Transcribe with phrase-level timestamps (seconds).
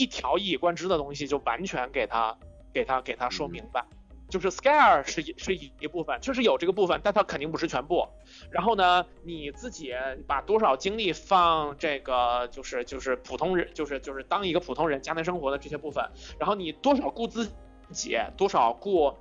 [0.00, 2.36] 一条一以贯之的东西就完全给他
[2.72, 3.84] 给他给他说明白。
[4.30, 8.06] 就是 scare 是一是一一部分，确实有这个部分，但它肯定不是全部。
[8.50, 9.92] 然后呢，你自己
[10.26, 16.08] 把多少精力放这个，就是就是普通人，就是就是当一个普通人家庭生活的这些部分，
[16.38, 17.50] 然后你多少顾自
[17.90, 19.12] 己，多少顾，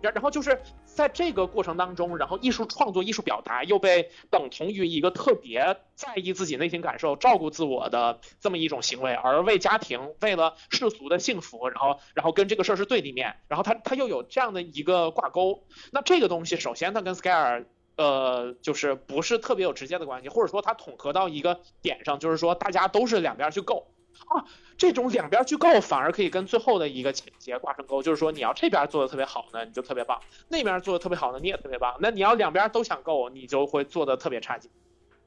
[0.00, 0.56] 然然后就是。
[0.94, 15.64] 在这个过程当中，然后艺术创作、艺术表达又被等同于一个特别在意自己内心感受、照顾自我的这么一种行为，而为家庭、为了世俗的幸福，然后然后跟这个事儿是对立面，然后他他又有这样的一个挂钩。
[15.90, 17.64] 那这个东西，首先它跟 scare，
[17.96, 23.91] 呃，就是不是特别有直接的关系，或者说它统合到一个点上，就是说大家都是两边去够。
[24.28, 24.44] 啊，
[24.76, 28.02] 这种两边去够，反而可以跟最后的一个情节挂上钩。
[28.02, 31.96] 就是说，你要这边做的特别好呢，你就特别棒；那边做的特别好呢，你也特别棒。
[32.00, 34.70] 那你要两边都想够，你就会做的特别差劲。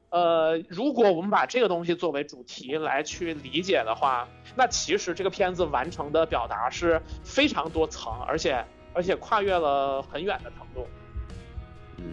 [0.10, 8.64] 呃，如果我们把这个东西作为主题来去理解的话，那其实这个片子完成的表达是非常多层，而且
[8.94, 10.88] 而且跨越了很远的程度。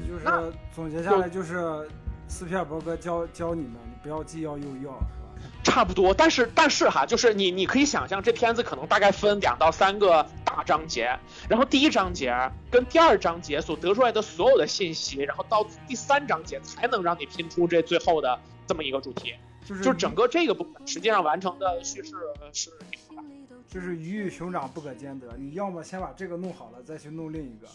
[0.09, 1.89] 就是总结下来，就是
[2.27, 4.99] 斯皮尔伯格教教你们，你不要既要又要。
[5.63, 12.35] 差不多，但是但是哈，就是你你可以想象，这片子可能大概分两到三个大章节，然后第一章节
[12.71, 19.35] 跟第二章节所得出来的所有的信息，然后到第三章节才能让你拼出这最后的这么一个主题，
[19.67, 22.13] 就是整个这个部分实际上完成的叙事
[22.53, 22.71] 是。
[23.73, 27.67] 就是鱼与熊掌不可兼得，你要么先把这个弄好了，再去弄另一个。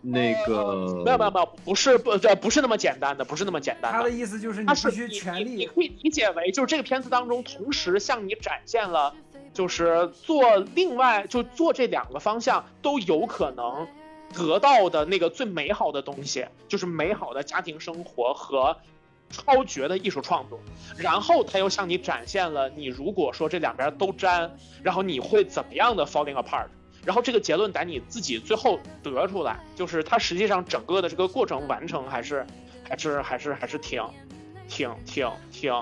[0.00, 3.92] 那个没有没有没有，不是不这不是那么简单的，不是那么简单。
[3.92, 5.50] 他的意思就是你必须全力。
[5.50, 9.14] 你可以理解为，就是这个片子当中同时向你展现了，
[9.54, 13.86] 就是做另外就做这两个方向都有可能
[14.34, 18.76] 得到的那个最美好的东西，就是美好的家庭生活和。
[19.32, 20.60] 超绝的艺术创作，
[20.96, 26.66] 然后他又向你展现了你如果说这两边都沾，然后你会怎么样的 falling apart，
[27.04, 32.46] 然后这个结论得你自己最后得出来，就是它实际上整个的这个过程完成还是
[32.88, 34.04] 还是还是还是挺
[34.68, 35.74] 挺挺挺，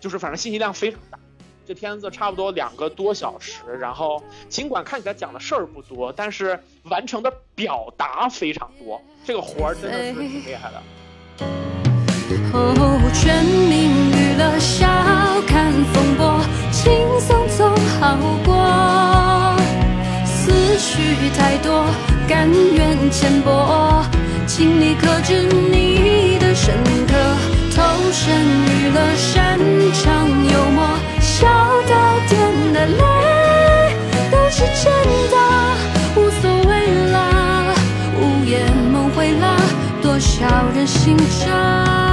[0.00, 1.18] 就是反正信息量非常大，
[1.66, 10.80] 这片子差不多两个多小时，然后尽管看起来讲的事儿不多，但是完成的表达非常多，这个活儿真的是挺厉害的。
[12.52, 14.86] 哦，全民娱乐，笑
[15.46, 17.70] 看风波，轻松总
[18.00, 19.56] 好过。
[20.24, 21.84] 思绪太多，
[22.26, 24.02] 甘愿浅薄，
[24.46, 26.74] 请你克制你的深
[27.06, 27.14] 刻。
[27.76, 28.34] 投身
[28.66, 29.58] 娱乐，擅
[29.92, 30.86] 长幽默，
[31.20, 31.46] 笑
[31.86, 31.94] 到
[32.28, 33.02] 点的泪
[34.32, 34.90] 都是真
[35.30, 35.36] 的，
[36.16, 36.70] 无所谓
[37.12, 37.74] 啦，
[38.18, 39.56] 午夜梦回啦，
[40.02, 42.07] 多少人醒着。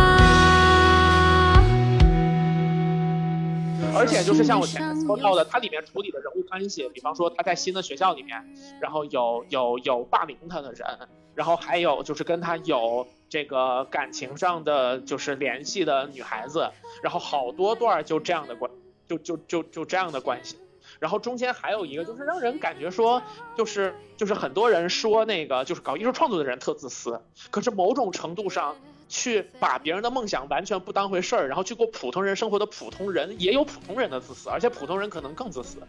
[3.95, 8.45] 而且就是像我前面说到的，它里面处理的人物关系，比方说他在新的学校里面，
[8.81, 10.85] 然后有有有霸凌他的人，
[11.33, 16.69] 然后还有就是跟他有这个感情上的就是联系的女孩子，
[17.01, 18.69] 然后好多段就这样的关，
[19.07, 20.57] 就就就就这样的关系，
[20.99, 23.21] 然后中间还有一个就是让人感觉说，
[23.55, 28.75] 就是就是很多人说那个就是搞艺术创作的人特自私，可是某种程度上。
[29.07, 35.79] 去把别人的梦想完全不当回事儿，然后去过普通人生活的普通人，也有普通人的自私，而且普通人可能更自私，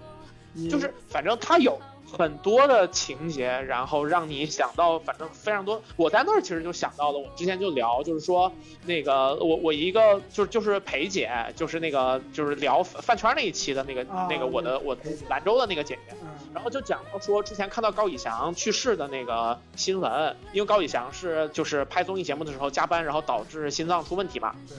[0.70, 1.78] 就是反正他有。
[2.08, 5.82] 很多的情节，然后让你想到，反正非常多。
[5.96, 8.52] 我在那儿其实就想到了，我之前就聊，就是说
[8.84, 14.96] 那个我我一个就是就是裴姐，就是那个就是聊饭圈那一期的那个那个我的我
[15.28, 16.14] 兰州的那个姐姐，
[16.56, 24.78] 然后就讲到说之前看到高以翔去世的那个新闻，因为高以翔是就是拍综艺节目的时候加班，然后导致心脏出问题嘛，对，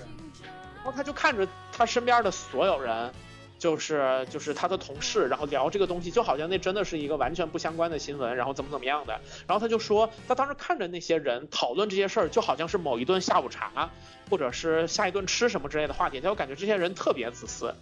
[0.77, 3.13] 然后他就看着他身边的所有人。
[3.59, 9.19] 就是就是他的同事，然后聊这个东西，就好像那真的是一个完全不相关的新闻，然后怎么怎么样的。
[9.47, 13.89] 然后他就说，他当时看着那些人讨论这些事儿，就好像是某一顿下午茶，
[14.29, 17.73] 或者是下一顿吃什么之类的话题，他就感觉这些人特别自私。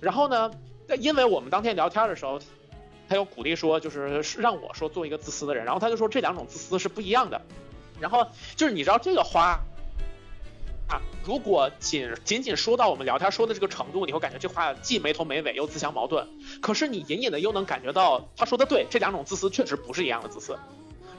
[0.00, 0.50] 然后呢，
[0.98, 2.40] 因为我们当天聊天的时候，
[3.10, 5.64] 他又鼓励说，就是让我说做一个自私的人。
[5.64, 7.42] 然后他就说这两种自私是不一样的。
[7.98, 8.24] 然后
[8.54, 9.60] 就是你知道这个花。
[10.88, 16.28] 啊，如果仅仅仅说到我们聊天说的这个程度，你会感觉这话既没头没尾又自相矛盾。
[16.60, 20.56] 可是你隐隐的又能感觉到他说的对，这两种自私确实不是一样的自私。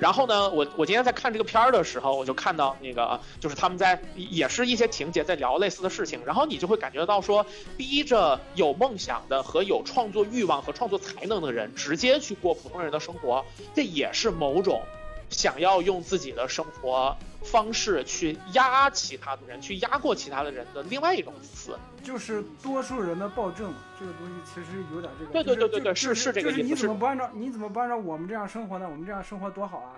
[0.01, 7.45] 然后呢，我我今天在看这个片儿的时候，我就看到那个就是他们在也是一些情节在聊类似的事情，然后你就会感觉到说，
[7.77, 13.45] 逼着有梦想的和有创作欲望和创作才能的人直接去过普通人的生活，
[13.75, 14.81] 这也是某种。
[15.29, 23.73] 想要用自己的生活方式去压其他的人，去压过其他的人的另外一种词，就是多数人的暴政。
[23.99, 25.31] 这个东西其实有点这个。
[25.31, 26.59] 对对对对对，是是这个意思。
[26.59, 28.87] 就是你怎么不按照你怎么不按照我们这样生活呢？
[28.89, 29.93] 我们这样生活多好啊，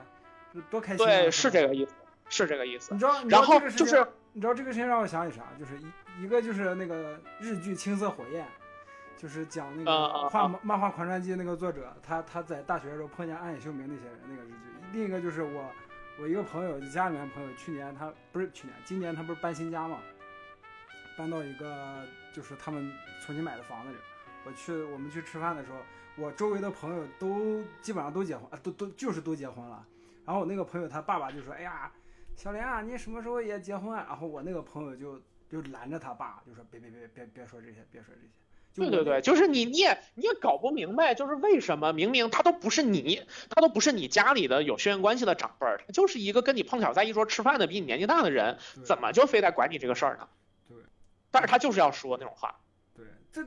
[0.69, 1.05] 多开心。
[1.05, 1.91] 对，是这个意思，
[2.29, 2.93] 是这个意思。
[2.93, 5.43] 你知道，然后就是你知道这个事情让我想起啥？
[5.59, 8.43] 就是一一个就是那个日剧《青色火焰》。
[9.15, 14.55] 就是讲那个画漫画狂战记那个作者，他他在大学的时候碰见暗野秀明那些人那个日剧。
[14.91, 15.63] 另一个就是我
[16.19, 19.99] 我一个朋友，家里面朋友，去年他不是去年，今年他不是搬新家嘛，
[21.17, 23.97] 搬到一个就是他们重新买的房子里。
[24.45, 25.79] 我去我们去吃饭的时候，
[26.15, 29.85] 我周围的朋友都基本上都结婚啊，都都就是都结婚了。
[30.23, 31.91] 然后我那个朋友他爸爸就说：“哎呀，
[32.35, 35.19] 小莲啊，你什么时候也结婚？”然后我那个朋友就
[35.49, 38.27] 就拦着他爸，就说：“别别别别别说这些，别说这些。”
[38.75, 50.27] 对对对，就是你你也你也搞不明白，就是为什么明明他都不是你，他都不是你家里的有血缘关系的长辈儿，他就是一个跟你碰巧在一桌吃饭的比你年纪大的人，怎么就非得管你这个事儿呢？
[50.67, 50.77] 对，
[51.29, 52.55] 但是他就是要说那种话。
[52.95, 53.41] 对，这，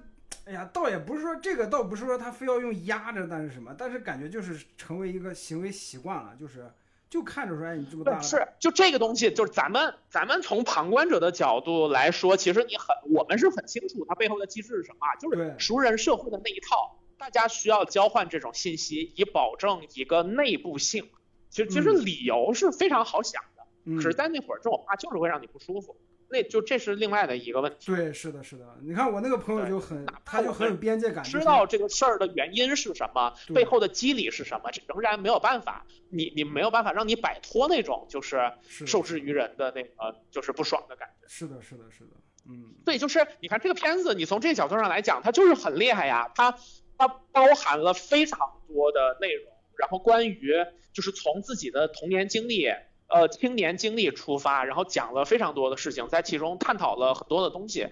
[0.44, 6.70] 哎呀，倒也不是说这个，倒不是说他非要用压着，但是什么，但是感觉就是成为一个行为习惯了，就是。
[7.08, 21.08] 就看着说，哎，你这么大是就这个东西，就是咱们咱们从旁观者的角度来说，其实你很我们是很清楚它背后的机制是什么，就是熟人社会的那一套，大家需要交换这种信息，以保证一个内部性。
[21.49, 25.97] 其实其实理由是非常好想的，可是在那会儿这种话就是会让你不舒服。
[26.28, 27.94] 那就这是另外的一个问题。
[27.94, 28.64] 对，是的，是的。
[28.82, 41.28] 你看我那个朋友就很，他就很有边界感，知道这个事儿的原因是什么，背后的机理是什么，这仍然没有办法，你你没有办法让你摆脱那种就是受制于人的那个就是不爽的感觉。
[41.28, 42.11] 是的，是的，是的。
[42.49, 46.58] 嗯，对，就是你看这个片子，你从这个角度上来讲，它就是很厉害呀，它
[46.99, 48.38] 它包含了非常
[48.69, 50.52] 多的内容，然后关于
[50.93, 52.69] 就是从自己的童年经历。
[53.08, 57.88] 呃，青年经历出发，然后讲了非常多的事情，在其中探讨了很多的东西。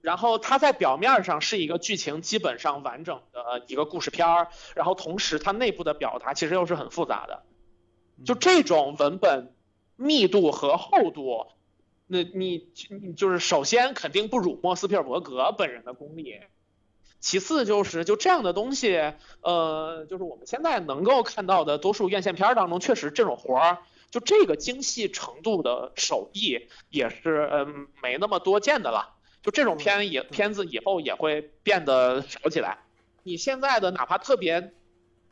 [0.00, 7.42] 然后它在表面上是一个剧情基本上完整的一个故事片儿，然后同时它内部的表达其实又是很复杂的。
[8.24, 9.52] 就这种文本
[9.96, 11.48] 密度和厚度，
[12.06, 12.68] 那你
[13.02, 16.40] 你就是首先肯定不辱没斯皮尔伯格本人的功力，
[17.20, 19.12] 其次就是就这样的东西，
[19.42, 23.78] 呃，就是我们现在能够看到的多数院线片当中，确实这种活儿。
[24.10, 29.14] 就这个精细程度的手艺也是嗯没那么多见的了。
[29.42, 32.78] 就这种片也片子以后也会变得少起来。
[33.22, 34.72] 你现在的哪怕特别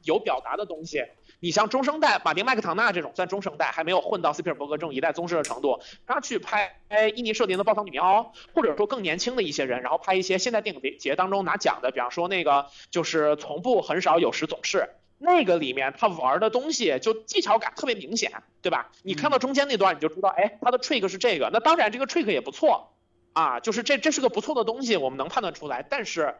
[0.04, 1.02] 有表达的东西，
[1.40, 6.80] 你像中生代马丁麦克唐纳这种算中生代，还没有混到斯皮尔伯格这种一代宗师的程度，他去拍
[7.16, 14.90] 印尼舍林的《暴躁女妖》，或者说更年轻的一些人，然后拍一些现代电影节当中拿奖的，比方说那个就是从不很少有时总是。
[15.18, 18.90] 那个里面他玩的东西就技巧感特别明显，对吧？
[19.02, 21.50] 你看到中间那段你就知道，哎，他的 trick 是这个。
[21.52, 22.92] 那当然这个 trick 也不错
[23.32, 25.82] 啊，就是这这是个不错的东西，我们能判断出来。
[25.88, 26.34] 但是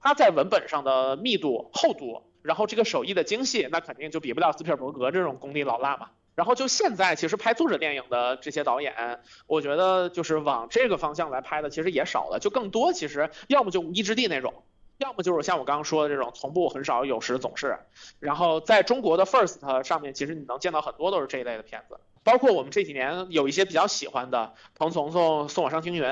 [0.00, 6.10] 他在文本上的密度、厚度，然后这个手艺的精细，那肯定就比不了斯皮尔伯格这种功力老辣嘛。
[6.34, 14.64] 然后就现在其实拍作者电影的这些导演，我觉得就是往这个方向来拍的其实也少了，就更多其实要么就无一之地那种。
[14.98, 17.76] 要么就是像我刚刚说的这种，从不、很少、有时、总是。
[18.20, 26.04] 然后在中国的 First 上面，其实你能见到很多都是这一类的片子，包括我们这几年有一些比较喜欢的《彭从从送我上青云》，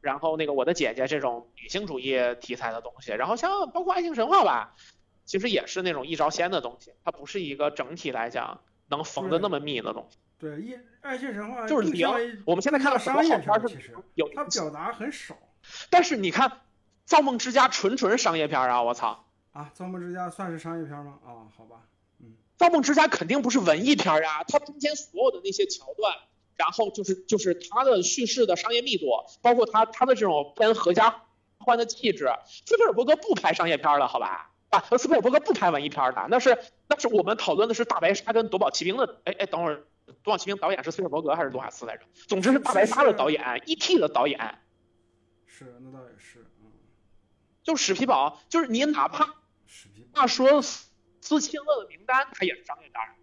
[0.00, 4.74] 然后那个我的姐姐这种女性主义题材的东西，然后像包括爱情神话吧，
[5.24, 10.18] 其实也是那种一招鲜的东西，它不是一个整体来讲能缝的那么密的东西。
[10.40, 12.08] 对，一爱情神话就是零。
[12.44, 15.36] 我们现在看到商业片其实有它表达很少，
[15.90, 16.50] 但是你看。
[17.12, 18.82] 造梦之家纯纯商业片啊！
[18.82, 19.26] 我操！
[19.52, 21.18] 啊，造梦之家算是商业片吗？
[21.26, 21.82] 啊，好吧，
[22.22, 26.16] 嗯，造梦之家肯定不是文艺片啊，它中间所有的那些桥段，
[26.56, 29.04] 然后就是就是它的叙事的商业密度，
[29.42, 31.24] 包括它它的这种偏合家
[31.58, 32.30] 欢的气质。
[32.64, 34.50] 斯皮尔伯格不拍商业片了，好吧？
[34.70, 36.56] 啊，斯皮尔伯格不拍文艺片的，那是
[36.88, 39.20] 那是我们讨论的是大白鲨跟夺宝奇兵的。
[39.24, 39.84] 哎哎，等会儿，
[40.22, 42.04] 夺宝奇兵导演是斯皮尔伯格还是罗卡斯来着？
[42.26, 43.98] 总之是大白鲨的导演，E.T.
[43.98, 44.38] 的导演。
[45.46, 46.46] 是，那倒也是。
[47.62, 49.34] 就史皮堡，就是你哪怕
[50.12, 53.14] 那说斯钦勒的名单，他也是商业片儿，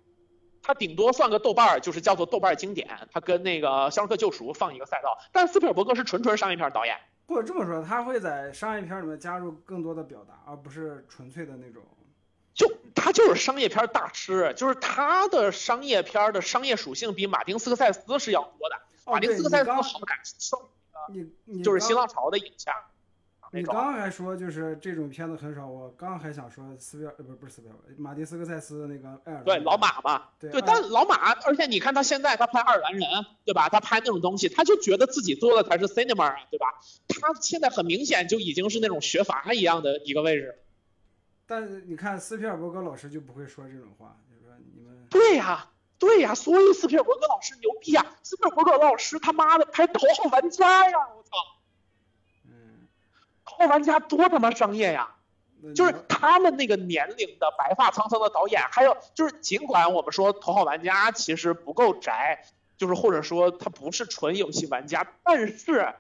[0.62, 5.18] 他顶多算个豆瓣儿，就是叫做豆瓣经典，他跟那个《肖申克救赎》放一个赛道。
[5.32, 11.84] 但斯皮尔伯格是纯纯商业片导演，或者这么说，他会在商业片里面加入更多的表达，而不是纯粹的那种。
[12.54, 18.80] 就他就是商业片大师，就是他的商业片的商业属性比马丁斯科塞斯是要多的。
[19.06, 20.70] 马丁斯科塞斯好感受，
[21.46, 22.74] 你就是新浪潮的影像。
[23.52, 33.08] 你刚刚还说就是这种片子很少，我刚刚还想说斯皮尔呃不是不是斯皮尔，马丁斯科塞斯那个爱尔兰对老马嘛，对对，但老马，而且你看他现在他拍爱尔兰人，
[33.46, 33.68] 对吧？
[33.70, 36.68] 他拍那种东西，他就觉得自己做的才是 cinema 啊，对吧？
[37.08, 40.60] 他现在很明显就已经是那种学阀一样的一个位置。
[41.48, 48.06] 但是你看斯皮尔伯格老师就不会说这种话，就是说你们对呀，对呀，所以斯皮尔伯格老师牛逼呀！
[48.22, 51.58] 斯皮尔伯格老师他妈的拍《头号玩家》呀，我操，嗯，
[53.50, 55.16] 《头号玩家》多他妈商业呀！
[55.76, 62.46] 就是他们那个年龄的白发苍苍的导演，还有就是尽管我们说《头号玩家》其实不够宅，
[62.78, 65.94] 就是或者说他不是纯游戏玩家，但是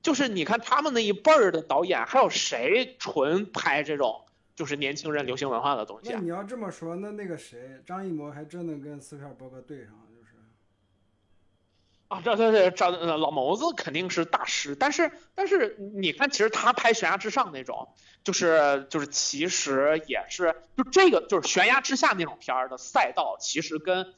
[0.00, 4.20] 就是你看他们那一辈儿的导演，还有谁纯拍这种
[4.54, 6.14] 就是年轻人流行文化的东西啊？
[6.16, 10.07] 那你要这么说，那那个谁张艺谋还真能跟斯皮尔伯格对上，就是
[12.08, 17.88] 啊，这这这这呃老谋子肯定是大师，但是但是你看，其实他拍《悬崖之上》那种，
[18.24, 24.14] 就是就是其实也是就这个就是《悬崖之下》那种片儿的赛道，其实跟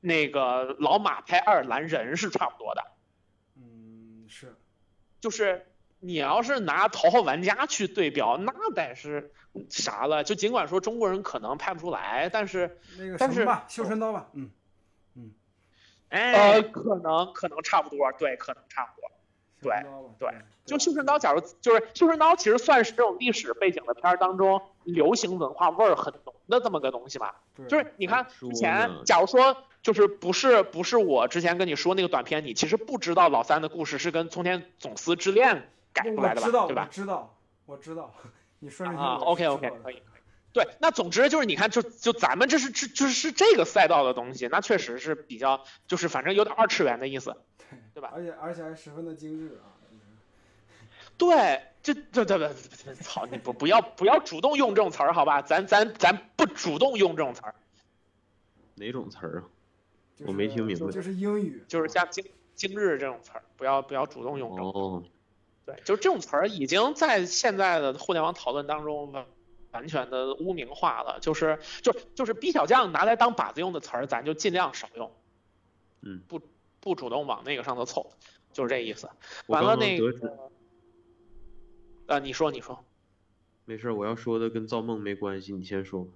[0.00, 2.82] 那个老马拍爱尔兰人是差不多的。
[3.56, 4.54] 嗯是
[5.20, 5.66] 就是
[6.00, 9.32] 你要是拿《头号玩家》去对标，那得是
[9.70, 10.22] 啥了？
[10.22, 14.50] 就尽管说中国人可能拍不出来，但是那个但是什么吧，绣春刀吧，嗯，
[16.18, 19.10] 呃，可能可能差不多，对，可能差不多。
[19.60, 19.72] 对
[20.18, 20.28] 对，
[20.66, 27.36] 就《绣春刀》，假如就是《绣春刀》，其实算是这种历史背景的片儿当中，流行文化味儿很浓的这么个东西吧。
[27.66, 35.56] 就是你看说之前，假如说就是不是不是我之前跟你说那个短片，你其实不知道老三的故事是跟《冲天总司之恋》
[35.94, 36.92] 改出来的我知道，吧，对吧我？
[36.92, 38.12] 知道，我知道，
[38.60, 40.02] 你说啊，OK OK 可以。
[40.54, 47.36] 对，那总之就是你看，就就咱们这是这就是是这个赛道的东西，那确实是比较就是反正有点二次元的意思。
[47.58, 50.02] 对对吧而且而且还十分的精致啊，就是
[51.18, 55.42] 对，这这这这操你不不要不要主动用这种词儿好吧？
[55.42, 57.54] 咱咱咱不主动用这种词儿，
[58.76, 59.44] 哪种词儿啊？
[60.24, 64.70] 我没听明白就是英语，就是像精精致这种词儿，不要不要主动用这种。
[64.70, 65.02] 哦，
[65.66, 69.26] 对，就这种词儿已经在现在的互联网讨论当中
[69.74, 75.12] 完完全的污名化了，就是就就是逼小将拿来当靶子用的词儿，咱就尽量少用，
[76.00, 76.40] 嗯，不
[76.80, 78.12] 不主动往那个上头凑，
[78.52, 79.10] 就是这意思。
[79.48, 80.50] 完了那刚刚得知，个，
[82.06, 82.84] 呃，你说你说。
[83.64, 86.12] 没事，我要说的跟造梦没关系，你先说吧。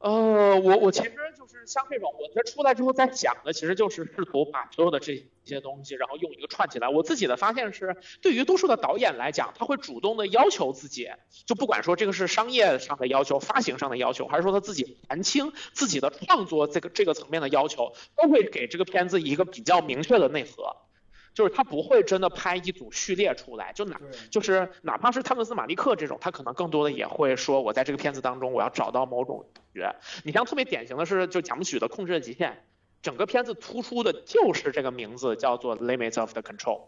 [0.00, 6.88] 呃，我我其实就是像这种，我这出来之后再讲的，其实就是试图把所有的这些东西，然后用一个串起来。
[6.88, 11.10] 我自己的发现是，对于多数的导演来讲，他会主动的要求自己，
[11.44, 20.76] 就不管说这个是商业上的要求、发行上的要求，还是说他自己谈清自己的创作这个这个层面的要求，都会给这个片子一个比较明确的内核，
[21.32, 29.94] 就是他不会真的拍一组序列出来，就哪，就是哪怕是汤姆斯马利克这种，他可能更多的也会说，我在这个片子当中，我要找到某种感觉。
[30.24, 32.50] 你像特别典型的是，就贾木许的《控制的极限》，
[33.02, 36.82] 整个片子突出的就是这个名字，叫做 Limits of the Control。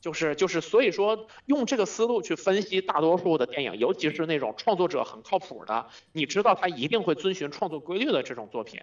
[0.00, 8.82] 就是就是，所以说用这个思路去分析大多数的电影，尤其是那种创作者很靠谱的，你知道他一定会遵循创作规律的这种作品，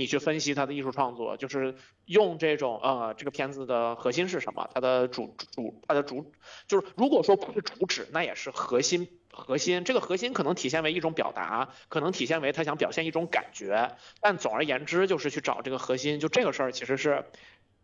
[0.00, 1.76] 你去分析他的艺术创作，就是
[2.06, 6.32] 用这种呃这个片子的核心是什么，它的主主它的主
[6.66, 9.84] 就是如果说不是主旨，那也是核心核心。
[9.84, 16.18] 这个核心可能体现为一种表达，可能体现为他想表现一种感觉，但总而言之就是去找这个核心。
[16.18, 17.26] 就这个事儿其实是，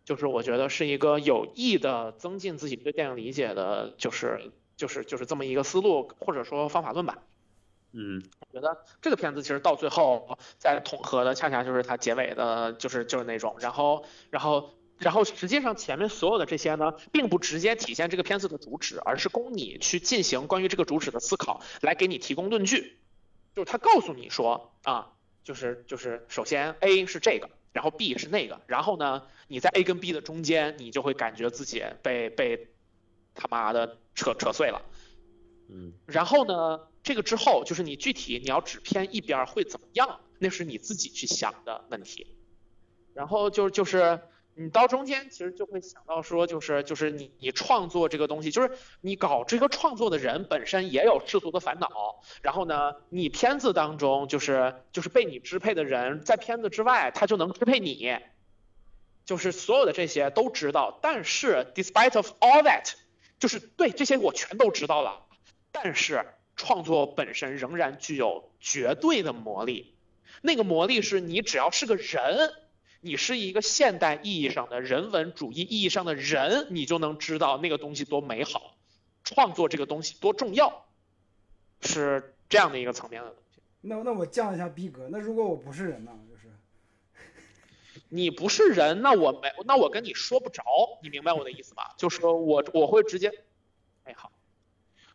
[0.05, 7.19] 就是我觉得是一个有意的增进自己对电影理解的，就是就是就是这么一个思路或者说方法论吧。
[7.93, 22.99] 嗯，我觉得这个片子其实到最后在统合的，恰恰就是它结尾的，就是就是那种，然后然后然后实际上前面所有的这些呢，并不直接体现这个片子的主旨，而是供你去进行关于这个主旨的思考，来给你提供论据。
[23.55, 25.13] 就是他告诉你说啊，
[25.43, 32.69] 就是就是首先 A 是这个，然后 B 是那个，然后呢，你在 A 跟 B 的中间，你就会感觉自己被被
[33.35, 34.83] 他妈的扯扯碎了。
[35.71, 42.27] 嗯，然后呢，这个之后就是你具体你要只偏一边会怎么样，那是你自己去想的问题。
[43.15, 44.21] 然后就就是
[44.57, 48.73] 你到中间其实就会想到说，就是就是你你创作这个东西，就是
[49.03, 51.89] 你搞这个创作的人本身也有世俗的烦恼。
[52.43, 58.19] 然后呢，你片子当中就是就是被你支配的人，在片子之外他就能支配你，
[59.25, 60.99] 就是所有的这些都知道。
[61.01, 62.95] 但是 despite of all that，
[63.39, 65.23] 就是对这些我全都知道了。
[65.71, 69.95] 但是创作本身仍然具有绝对的魔力，
[70.43, 72.51] 那个魔力是你只要是个人，
[73.01, 78.75] 你是一个现代意义上的人文主义意义上的人，你就能知道那个东西多美好，
[79.23, 80.87] 创作这个东西多重要，
[81.83, 83.61] 是这样的一个层面的东西。
[83.83, 86.13] 那那我降一下逼格，那如果我不是人呢？
[86.29, 86.51] 就是
[88.09, 90.63] 你不是人，那我没，那我跟你说不着，
[91.03, 91.95] 你明白我的意思吧？
[91.99, 93.33] 就是我我会直接，
[94.05, 94.33] 哎好，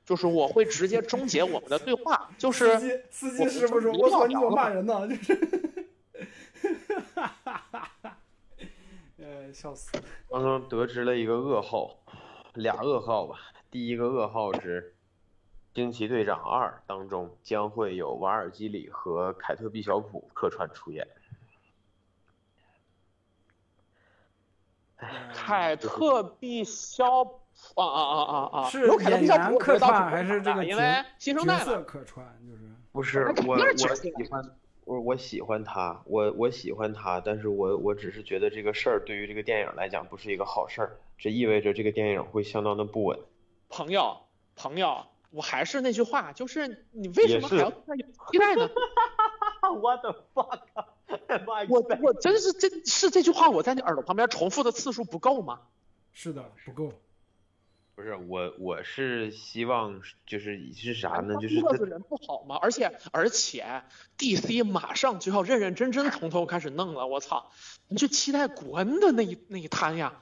[0.05, 2.77] 就是我会直接终结我们的对话，就是
[3.10, 5.08] 司机司机师傅说，我操，你怎么骂人呢？
[5.08, 5.36] 就是
[7.15, 7.63] 哈哈
[8.01, 8.17] 哈，
[9.17, 9.91] 呃，笑死。
[10.29, 11.98] 刚刚得知了一个噩耗，
[12.53, 13.39] 俩噩耗吧。
[13.70, 14.96] 第一个噩耗是。
[15.74, 21.08] 《惊奇队长二》当中将会有瓦尔基里和凯特·毕晓普客串出演。
[25.34, 27.40] 凯特·毕晓普
[27.75, 28.70] 啊啊啊啊啊！
[28.70, 32.25] 是演员客串还是这个因为新生代客串？
[32.46, 34.44] 就是不是我我喜欢
[34.84, 43.20] 我我喜欢他，我我喜欢他，但是我我只是觉得这个事儿对于这个电影来讲不是一个好事儿，这意味着这个电影会相当的不稳。
[43.70, 44.18] 朋友，
[44.56, 45.06] 朋友。
[45.34, 48.70] 我还是那句话，就是你为什么还要对他有期待呢？
[49.82, 50.60] 我的 fuck！
[51.70, 55.62] 我我真是这是这句话，我在你耳朵旁边重复的次数不够吗？
[56.12, 56.91] 是的，不够。
[58.01, 61.36] 不是我，我是希望就是是啥呢？
[61.39, 62.58] 就是这个人不好吗？
[62.60, 63.84] 而且而且
[64.17, 67.51] ，DC 马上就要认认真真从头开始弄了，我操！
[67.89, 70.20] 你就期待古恩的那一那一摊呀。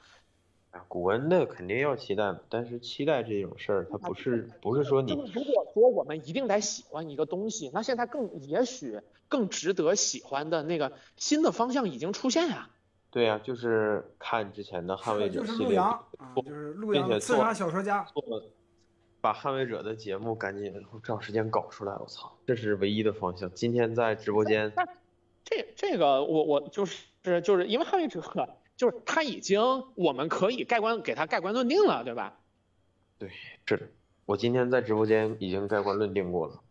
[0.72, 5.12] 啊，古恩的肯定要期待，但是期待这种事儿，它不是不是说你。
[5.12, 12.68] 如果说我们一定得喜欢一个东西，那现在更也许更值得喜欢的那个新的方向已经出现呀。
[13.10, 15.76] 对呀，就是看之前的捍卫者系列，
[16.36, 18.06] 就是陆阳刺杀小说家，
[19.20, 23.50] 把捍卫者的节目赶紧找时间搞出来，我操，这是唯一的方向。
[23.52, 24.72] 今天在直播间，
[25.44, 28.22] 这这个我我就是就是因为捍卫者。
[28.76, 29.60] 就是他已经，
[29.94, 32.38] 我们可以盖棺给他盖棺论定了，对吧？
[33.18, 33.28] 对，
[33.66, 33.86] 是的，
[34.24, 36.62] 我今天在直播间已经盖棺论定过了。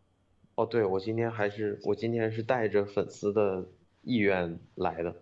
[0.56, 3.64] 哦，对，我今天还是我今天是带着粉丝的
[4.02, 5.14] 意愿来的，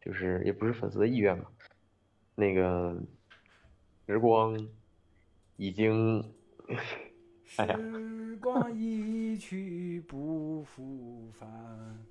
[0.00, 1.50] 就是也不是粉丝的意愿吧。
[2.34, 2.96] 那个
[4.06, 4.68] 时光
[5.56, 6.32] 已经，
[7.56, 12.06] 哎呀，时光一去不复返。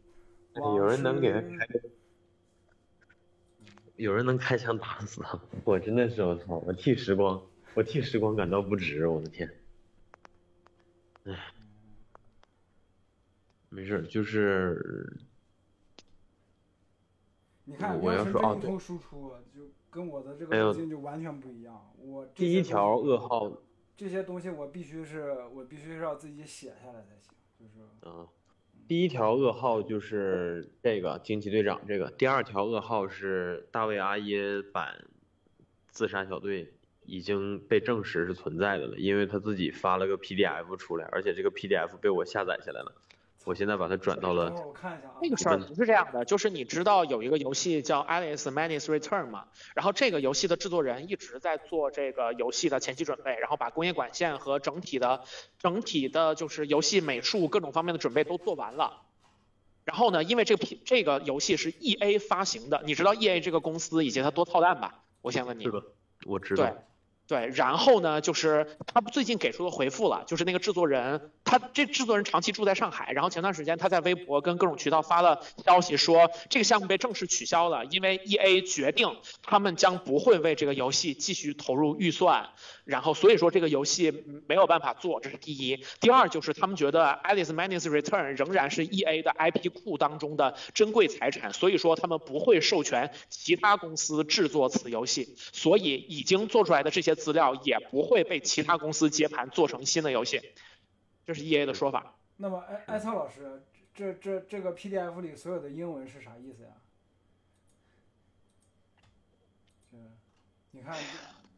[0.55, 1.67] 有人能给他开？
[3.95, 6.57] 有人能开枪打死他，我真的是我操！
[6.65, 7.41] 我替时光，
[7.73, 9.49] 我替时光感到不值，我的天！
[11.23, 11.53] 哎，
[13.69, 15.17] 没事，就是，
[17.69, 21.93] 你看，我要说啊，对，输出就跟我的这个路径就完全不一样。
[21.99, 23.51] 我第一条噩耗，
[23.97, 28.25] 这些东西我必须是我必须是要自己写下来才行，就是嗯。
[28.87, 35.03] 第一条噩耗就是这个惊奇队长这个，第二条噩耗是大卫阿耶版
[35.89, 36.73] 自杀小队
[37.05, 42.93] 已经被证实是存在的了，因为他自己发了个 PDF 出来，而且这个 PDF 被我下载下来了。
[43.47, 44.51] 我现在把它转到了。
[44.51, 45.15] 我看一下啊。
[45.21, 49.45] 那个事儿不是这样的，就是你知道有一个游戏叫 Alice Manis Return 吗？
[49.73, 55.23] 然后这个游戏的制作人一直在做这个游戏的前期准备，然后把工业管线和整体的、
[55.59, 59.03] 整体的，就是游戏美术各种方面的准备都做完了。
[59.85, 65.05] 然后呢，因为这个品这个游戏是 EA 发行的，你知道 EA 这个公司以及它多操蛋吧？
[65.21, 65.63] 我先问你。
[65.63, 65.81] 是的，
[66.25, 66.65] 我知道。
[66.65, 66.73] 对。
[67.27, 79.13] 对，然后呢，就是他最近给出的回复了，就是那个制作人，他这制作人长期住在上海，然后前段时间他在微博跟各种渠道发了消息，说这个项目被正式取消了，因为 E A 决定
[79.43, 82.47] 他们将不会为这个游戏继续投入预算，
[82.85, 85.83] 然后所以说这个游戏没有办法做，这是第一。
[85.99, 97.16] 第二就是他们觉得 Alice Manus Return 仍然是 E A 的 I P 库当中的珍贵财产，所以说他们不会授权其他公司制作此游戏，所以已经做出来的这些。
[97.17, 100.39] 资料也不会被其他公司接盘做成新的游戏，
[101.25, 102.15] 这是 E A 的说法。
[102.37, 106.69] 那么，艾艾草老师，这这这个 P D F 里所有的英文是啥意思呀？
[109.91, 110.11] 嗯，
[110.71, 110.95] 你看，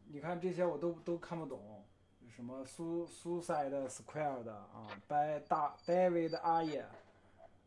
[0.08, 1.86] 你看这些我都都看不懂，
[2.34, 6.86] 什么 Su Suicide Square 的啊，By 大 David 阿野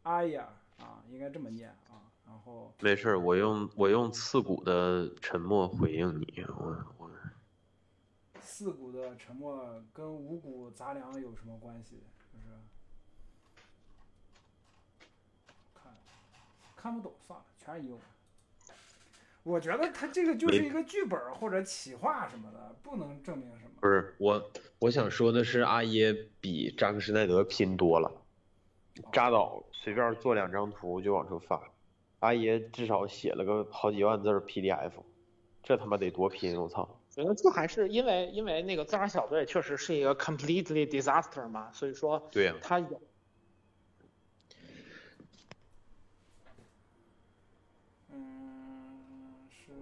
[0.02, 2.00] 阿野啊，应该这么念啊。
[2.24, 7.01] 然后没事，我用我用刺骨的沉默回应你，我我。
[8.52, 12.02] 四股的沉默跟五股杂粮有什么关系？
[12.30, 12.44] 就是
[15.72, 15.90] 看
[16.76, 18.00] 看不懂，算了，全是英文。
[19.42, 23.70] 我觉得他这个就是一个剧本或者企划什么的，不能证明什么。
[23.80, 28.12] 不是我，我想说的是，阿耶比扎克施耐德拼多了。
[29.14, 31.72] 扎导随便做两张图就往出发。
[32.20, 34.92] 阿爷至少写了个好几万字 PDF，
[35.62, 36.60] 这他妈得多拼！
[36.60, 36.98] 我操！
[37.14, 43.02] 觉得就还是因为因为那个自杀小队确实是一个 completely disaster 嘛，所以说对呀、他有
[48.08, 48.16] 嗯，
[49.50, 49.72] 时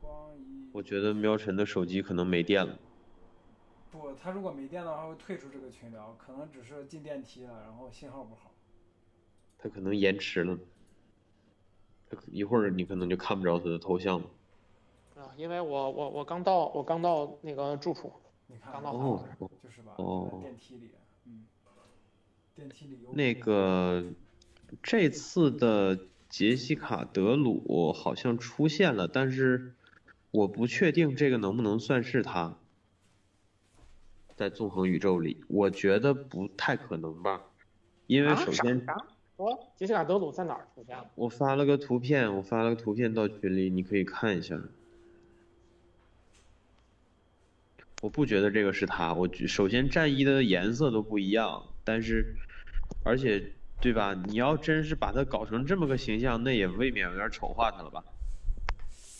[0.00, 2.78] 光一我觉得喵晨的手机可能没电了。
[3.90, 8.50] 不，他如果没电的话会退出这个群聊，可能只是进电梯了，然后信号不好。
[9.58, 10.58] 他可能延迟了，
[12.08, 14.26] 他一会儿你可能就看不着他的头像了。
[15.22, 18.12] 啊，因为我我我刚到我刚到那个住处，
[18.48, 18.92] 你看刚到
[19.62, 19.94] 就是吧？
[20.40, 20.90] 电梯里，
[21.26, 21.46] 嗯，
[22.56, 24.04] 电梯里有那个
[24.82, 25.96] 这次的
[26.28, 29.74] 杰西卡·德鲁好像出现了，但是
[30.32, 32.58] 我不确定这个能不能算是他。
[34.34, 37.42] 在纵横宇宙里，我觉得不太可能吧，
[38.08, 39.06] 因为啊首先啥啥
[39.36, 41.08] 说杰西卡德鲁在哪儿出现了？
[41.14, 44.60] 我发了个图片，我发了个图片到群里，你可以看一下。
[48.02, 52.36] 我不觉得这个是他，我觉首先战衣的颜色都不一样，但是，
[53.04, 54.12] 而且，对吧？
[54.26, 58.02] 你要真是把他搞成这么个形象，那也未免有点丑化他了吧？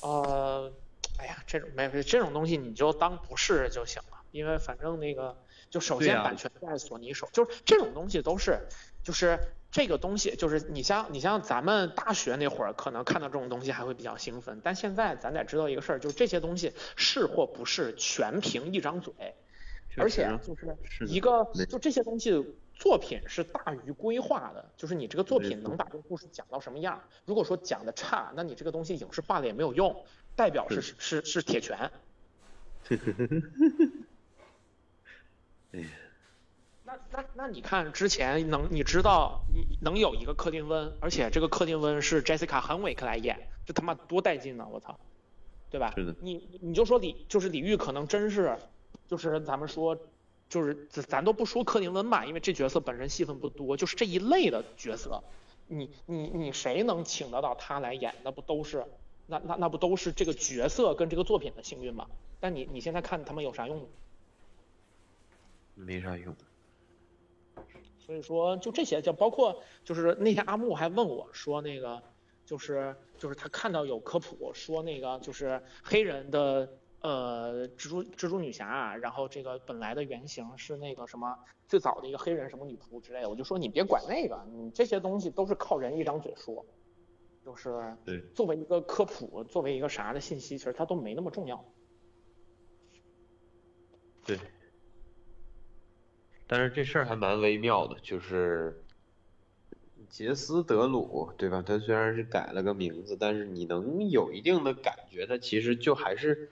[0.00, 0.72] 呃，
[1.16, 5.36] 哎呀，这种没这种东西你就当不是就行了，因为反正那个
[5.70, 8.66] 就首先版权在索尼手，就是这种东西都是
[9.04, 9.38] 就是
[9.72, 19.12] 这个东西就是你像你像咱们大学那会儿可能看到这种东西还会比较兴奋，但现在咱得知道一个事儿，就是这些东西是或不是全凭一张嘴，
[19.96, 27.02] 而且啊就是一个对就这些东西作品是大于规划的，就是你这个作品能把这个故事讲到什么样。
[27.24, 30.04] 如果说讲的差，那你这个东西影视化了也没有用，
[30.36, 31.90] 代表是是是是铁拳。
[35.72, 35.88] 哎呀，
[36.92, 44.66] 那那那你看之前能你知道你能有一个克林温，而且这个克林温是 Jessica Henwick 来演，这他妈多带劲呢！
[44.70, 44.98] 我操，
[45.70, 45.92] 对吧？
[45.96, 48.58] 是的你你就说李就是李玉可能真是，
[49.08, 49.96] 就是咱们说。
[50.48, 55.24] 就是咱咱都不说克林温吧，因为这角色本身戏份不多，就是这一类的角色，
[55.66, 58.14] 你你你谁能请得到他来演？
[58.22, 58.84] 那不都是
[59.28, 62.06] 那那那不都是这个角色跟这个作品的幸运吗？
[62.38, 63.88] 但你你现在看他们有啥用？
[65.74, 66.36] 没啥用。
[68.12, 72.02] 所以说，就这些，就包括就是那天阿木还问我说，那个
[72.44, 76.68] 就是就是他看到有科普说那个就是黑人的
[77.00, 86.66] 呃蜘蛛蜘蛛女侠，啊然后这个本来的原型是那个什么最早的一个黑人什么女仆之类的，我就说你别管那个，你这些东西都是靠人一张嘴说，
[87.42, 91.64] 就是对，作为一个科普，作为一个啥的信息，其实它都没那么重要。
[94.26, 94.38] 对。
[96.46, 98.82] 但是这事儿还蛮微妙的，就是
[100.10, 101.62] 杰斯德鲁，对吧？
[101.66, 106.50] 他虽然是改了个名字，但是你能有一定的感觉，他其实就还是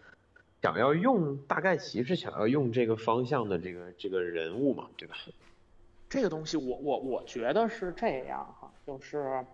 [0.62, 5.16] 想要用，大概其是想要用这个方向的这个这个人物嘛，对吧？
[6.08, 9.44] 这个东西我我我觉得是这样哈，就是，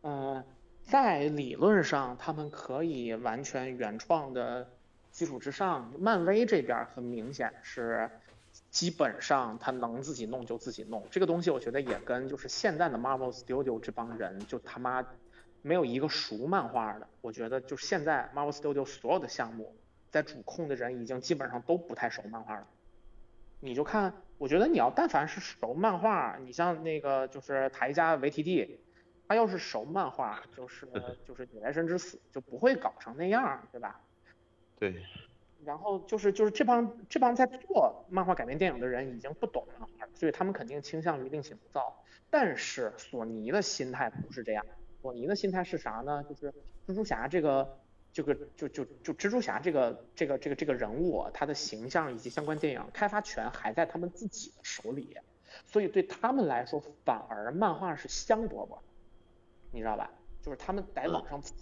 [0.00, 0.42] 呃，
[0.82, 4.68] 在理论上他们可以完全原创的
[5.12, 8.10] 基础之上，漫威这边很明显是
[8.72, 11.06] 基本上他能自己弄就自己弄。
[11.10, 15.06] 这个东西我觉得也跟就是现在的 Marvel Studio 这帮人就他妈
[15.60, 17.06] 没有一个熟漫画的。
[17.20, 19.76] 我觉得就是现在 Marvel Studio 所有的项目
[20.10, 22.66] 在主控的人已经基本上都不太熟漫画了。
[23.60, 28.78] 你就看，我觉得你要但凡是熟漫画，你像那个就是台家 VTD，
[29.28, 30.88] 他要是熟漫画，就是
[31.26, 34.00] 就是女来神之死就不会搞成那样，对吧？
[34.78, 35.04] 对，
[35.64, 42.02] 然后就是就是这帮这帮在做漫画改编电影的人已经不懂漫画，所以他们肯定倾向于另起炉灶。
[42.30, 44.64] 但是索尼的心态不是这样，
[45.00, 46.24] 索尼的心态是啥呢？
[46.24, 46.52] 就是
[46.86, 47.78] 蜘蛛侠这个
[48.12, 55.16] 这个就就就蜘蛛侠这个这个这个这个人物，他的形象以及相关电影开发权还在他们自己的手里，
[55.66, 58.78] 所以对他们来说反而漫画是香饽饽，
[59.70, 60.10] 你知道吧？
[60.40, 61.54] 就是他们在网上走。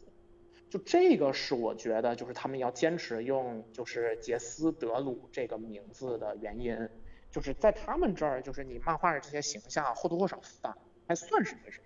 [0.71, 6.89] 就这个是我觉得，就是他们要坚持用就是杰斯德鲁这个名字的原因，
[7.29, 10.75] 就是在他们这儿，就是你漫画的这些形象或多或少反
[11.09, 11.81] 还算是回事。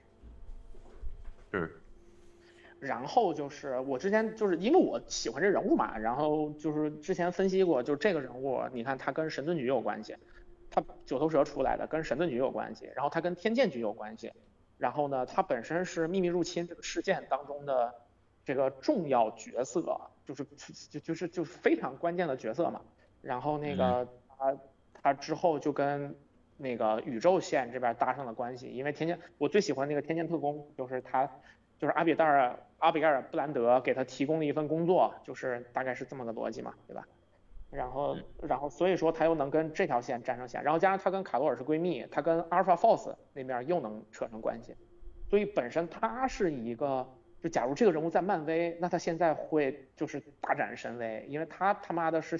[1.50, 1.80] 是，
[2.78, 10.14] 然后就是我之前就是因为我喜欢这人物嘛，然后就是之前分析过，就是这个人物，你看他跟神盾局有关系，
[10.70, 14.30] 他九头蛇出来的跟神盾局有关系，然后他跟天剑局有关系，
[14.76, 17.94] 然后呢，他本身是秘密入侵这个事件当中的
[18.44, 20.44] 这个重要角色，就是
[20.90, 22.80] 就就是就是非常关键的角色嘛。
[23.22, 24.56] 然后那个他
[24.92, 26.14] 他之后就跟
[26.56, 31.30] 那个宇宙线这边搭上了关系，因为天剑我最喜欢那个天剑特工，就是他。
[31.76, 37.06] 就是阿比戴尔阿比盖尔布兰德给他提供了一份工作，就是大概是这么个逻辑嘛，对吧？
[37.68, 44.76] 然后然后所以说他又能跟这条线沾上线，然后加上他跟卡罗尔是闺蜜，他跟阿尔法 Force 那边又能扯上关系，
[45.28, 47.06] 所以本身他是一个。
[47.44, 52.38] 就假如这个人物在漫威，那他现在会就是大展神威，因为他他妈的是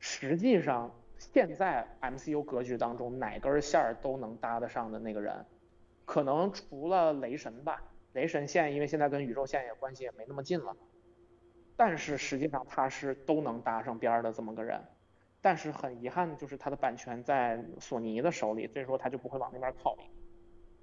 [0.00, 5.46] 实际上现在 MCU 格局当中哪根线儿都能搭得上的那个人，
[6.04, 10.76] 可能除了雷神吧，雷神线因为现在跟宇宙线也关系也没那么近了，
[11.74, 14.78] 但是实际上他是都能搭上边儿的这么个人，
[15.40, 19.96] 但是很遗憾就是他的版权在索尼的手里，所以说他就不会往那边靠。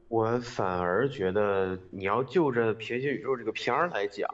[0.08, 4.30] 我反而觉得，你要就着平行宇宙这个片儿来讲，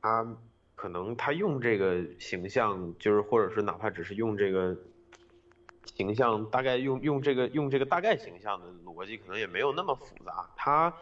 [0.00, 0.36] 他
[0.74, 4.74] 可能他用这个形象，就是或者是哪怕只是用这个
[5.84, 10.48] 形象，大概用用这个用这个大概形象的逻辑，可能也没有那么复杂。
[10.56, 10.92] 他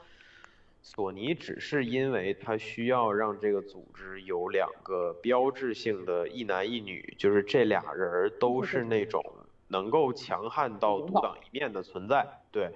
[0.82, 9.24] 索尼只是因为他需要让这个组织有两个标志性的一男一女，就是这俩人都是那种
[9.68, 12.70] 能够强悍到独当一面的存在，对。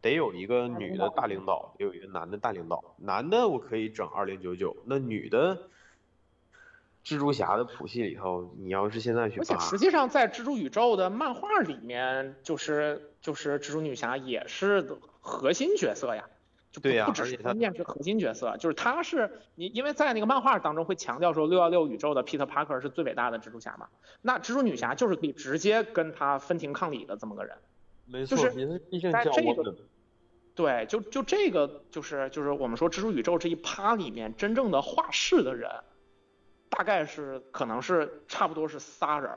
[0.00, 2.94] 得有一个女的大领导，得有一个男的大领导。
[2.98, 5.68] 男的我可以整二零九九，那女的，
[7.04, 16.24] 蜘蛛侠的谱系里头，你要是现在去，而且实际上在蜘蛛宇宙的漫画里面，就是就是蜘蛛女侠也是核心角色呀，
[16.70, 23.88] 就不不只是关键是核心角色，就是她是你因为在那个漫画当中会强调说六幺六宇宙的 Peter Parker 是最伟大的蜘蛛侠嘛，
[24.22, 27.56] 那蜘蛛女侠就是可以直接跟他分庭抗礼的这么个人。
[28.10, 29.76] 没错，就是在这个，
[30.54, 35.70] 对，就就这个，就是就是我们说蜘蛛宇宙这一趴里面真正的画室的人，
[36.70, 39.30] 大概是可能是差不多是仨人，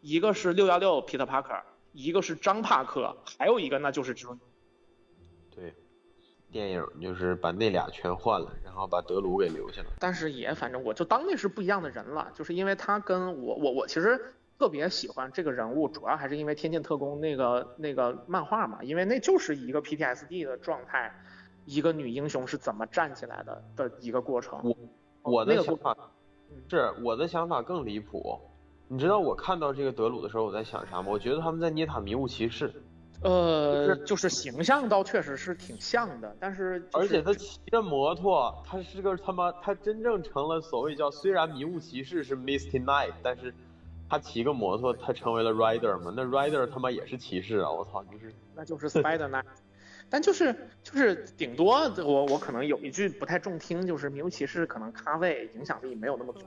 [0.00, 4.36] 一个是六幺六 Peter Parker，一个是张帕克，还有一个那就是蜘蛛。
[5.54, 5.72] 对，
[6.50, 9.90] 电影就是把那俩全换了，然后把德鲁给留下了。
[10.00, 14.34] 但是也反正我就当那是不一样的人了，就是因为他跟我我我其实。
[14.58, 21.14] 特别喜欢这个人物，主要还是因为《天剑特工》那个那个漫画嘛，因为那就是一个 PTSD 的状态，
[21.64, 24.60] 一个女英雄是怎么站起来的的一个过程。
[24.64, 24.76] 我
[25.22, 25.96] 我的想法
[26.68, 28.40] 是，我的想法更离谱。
[28.88, 31.08] 你知道我看到这个德鲁的时候我在想啥吗？
[31.08, 32.72] 我觉得他们在捏他迷雾骑士。
[33.22, 43.54] 呃，就是形象倒确实是挺像的，但是而且他骑着摩托，他是个他妈，他真正成了所谓叫虽然迷雾骑士是 Misty Knight，但是。
[44.08, 46.12] 他骑个摩托，他成为了 rider 吗？
[46.16, 47.70] 那 rider 他妈也是骑士啊！
[47.70, 49.44] 我操，就是，那就是 spider man，
[50.08, 56.46] 但就是就是顶多我我可能有一句不太中听，就是迷雾骑士可能咖位影响力没有那么足，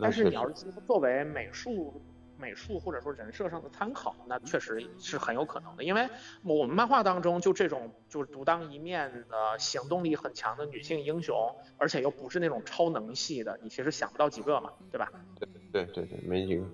[0.00, 2.00] 但是你要是作为美术。
[2.38, 6.08] 美术或者说人设上的参考，那确实是很有可能的，因为
[6.42, 11.34] 我们漫画当中就这种就是独当一面的行动力很强的女性英雄，
[11.78, 15.10] 而且又不是那种超能系的，你其实想不到几个嘛，对吧？
[15.38, 16.64] 对对对对，没几个。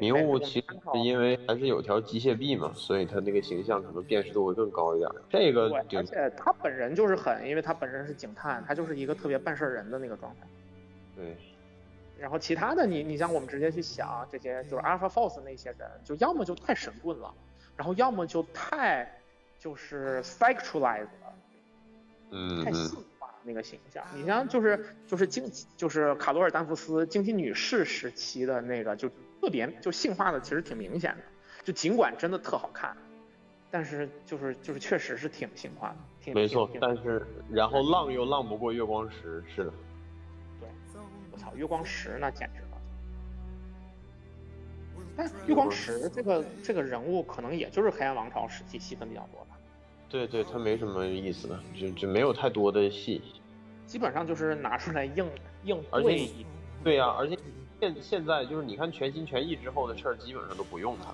[0.00, 5.08] 迷雾其实是因为还是有条机械臂嘛，所以他那个形象可能辨识度会更高一点。
[5.30, 10.48] 这个而且他本人就是很，因为他本身是警探，他就是一个特别办事人的那个状态。
[11.14, 11.36] 对。
[12.24, 17.34] 然后其他的你你像我们直接去想这些就是 Alpha Force 那些人，就要么就太神棍了，
[17.76, 19.20] 然后要么就太
[19.58, 21.34] 就是 sexualized 了，
[22.30, 24.02] 嗯，太性化那个形象。
[24.14, 29.06] 你像就是就是经就是卡罗尔丹福斯经济女士时期的那个就
[29.42, 31.22] 特别就性化的其实挺明显的，
[31.62, 32.96] 就尽管真的特好看，
[33.70, 36.70] 但是就是就是确实是挺性化的，挺没错。
[36.80, 39.70] 但是然后浪又浪不过月光石，是的。
[41.54, 42.78] 月光石那简直了，
[45.16, 49.56] 但月光石这个这个人物可能也就是黑暗王朝时期戏份比较多吧。
[50.08, 53.22] 对对，他没什么意思的，就就没有太多的戏，
[53.86, 55.26] 基本上就是拿出来硬
[55.64, 56.30] 硬对。
[56.82, 57.36] 对呀，而且
[57.80, 61.12] 现现在就是你看全心全意之后的事儿，基本上都不用他。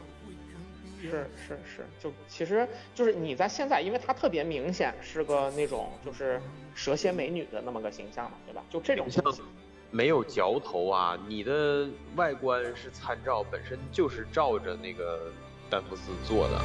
[1.01, 6.39] 是是是，就其实就是你在现在，因为他特别明显是个那种就是
[6.75, 8.63] 蛇蝎美女的那么个形象嘛，对吧？
[8.69, 9.45] 就这种形象。
[9.93, 11.19] 没有嚼头啊！
[11.27, 15.33] 你的外观是参照，本身就是照着那个
[15.69, 16.61] 丹佛斯做的。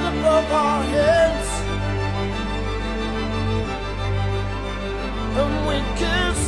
[0.00, 1.50] thebookarens
[5.66, 6.40] we kiss.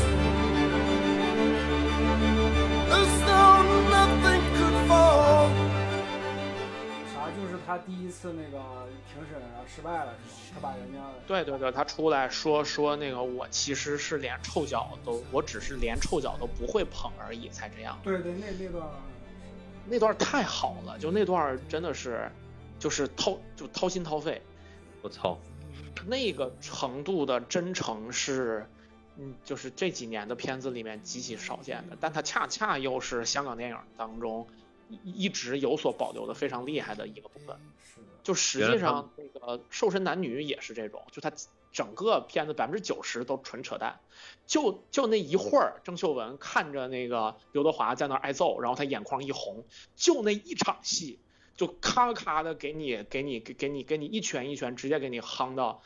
[2.88, 3.16] There's
[3.90, 4.76] nothing good
[7.12, 8.58] 啥就是他第一次那个
[9.12, 10.54] 庭审然后失败了是吗？
[10.54, 17.98] 他把人家对对对他出来说说那个我其实是连臭脚都我只是连臭脚都不会捧而已才这样。
[18.02, 18.86] 对对那那段
[19.86, 22.30] 那段太好了就那段真的是
[22.78, 24.40] 就是掏就掏心掏肺。
[25.02, 25.38] 我操，
[26.06, 28.66] 那个程度的真诚是，
[29.16, 34.46] 嗯，就是这几年的片子里面极其少见的，但它恰恰又是香港电影当中
[34.88, 37.56] 一一直有所保留的非常厉害的一个部分。
[37.84, 41.32] 是，就实际上那个瘦身男女也是这种，就他
[41.70, 44.00] 整个片子百分之九十都纯扯淡，
[44.46, 49.64] 就就那一会儿，郑秀文看着那个刘德华在那挨揍，然后他眼眶一红，
[49.94, 51.20] 就那一场戏，
[51.58, 55.82] 就咔咔的给你给你给给你给你一拳一拳直接给你夯到，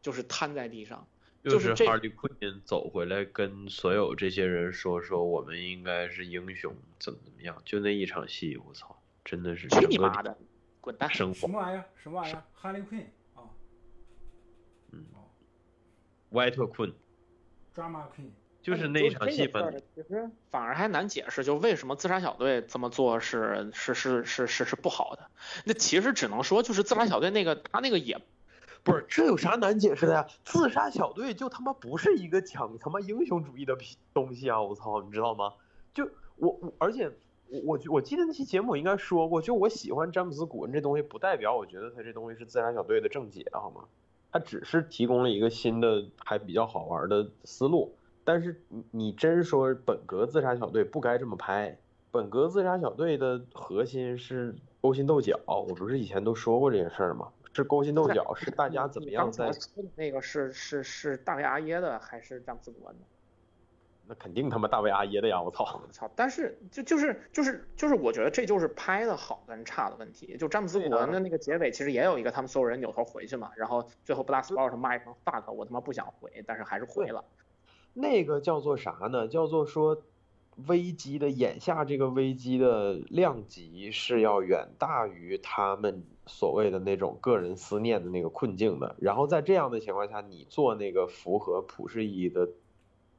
[0.00, 1.06] 就是瘫在地上。
[1.42, 2.32] 就是这哈利昆
[2.64, 7.60] 走回来跟所有这些人说说，我们应该是英雄，怎么怎么样？
[7.64, 10.38] 就那一场戏，我操，真的是去你妈的，
[10.80, 11.12] 滚蛋！
[11.12, 11.84] 生什么玩意儿？
[11.96, 12.44] 什么玩意儿？
[12.54, 13.00] 哈利昆
[13.34, 13.42] 啊，
[14.92, 15.04] 嗯，
[16.30, 16.94] 歪特昆
[17.74, 18.30] ，drama queen，
[18.62, 25.26] 就是那一场戏本其实反而还难解释，就为什么自杀小队这么做是是是是是是不好的？
[25.64, 28.20] 那其实只能说就是自杀小队那个他那个也。
[28.84, 30.26] 不是，这有啥难解释的呀？
[30.44, 33.78] 自杀小队就他妈不是一个讲他妈英雄主义的
[34.12, 34.60] 东西啊！
[34.60, 35.52] 我操，你知道吗？
[35.94, 37.08] 就我我，而且
[37.46, 43.84] 我我我记得那期节目应该说过，就我喜欢詹姆斯古恩这东西，不代表我觉得他这东西是自杀小队的正解，好吗？
[44.32, 47.94] 他只是提供了一个新的还比较好玩的思路。
[48.24, 51.76] 但是你你真说本格自杀小队不该这么拍，
[52.10, 57.28] 本格自杀小队的核心是勾心斗角，我不是以前都说过这件事儿吗？
[57.54, 59.50] 是勾心斗角，是大家怎么样在？
[59.94, 63.04] 那个是是是大卫阿耶的还是詹姆斯古恩的？
[64.06, 65.40] 那肯定他妈大卫阿耶的呀！
[65.40, 65.80] 我操！
[65.80, 66.10] 我操！
[66.16, 70.36] 但是就就是就是就是，我觉得这就是拍的好跟差的问题。
[70.36, 77.24] 就詹姆斯古恩的那个结尾，其实也有一个他们所有人扭头回去嘛，然后最后布拉斯鲍尔骂一声 fuck，我他妈不想回，但是还是回了。
[77.94, 79.28] 那个叫做啥呢？
[79.28, 80.02] 叫做说。
[80.66, 88.94] 危机的眼下这个危机的量级是要远大于他们所谓的那种个人思念的那个困境的。
[88.98, 92.50] 然后在这样的情况下，你做那个符合普世意义的，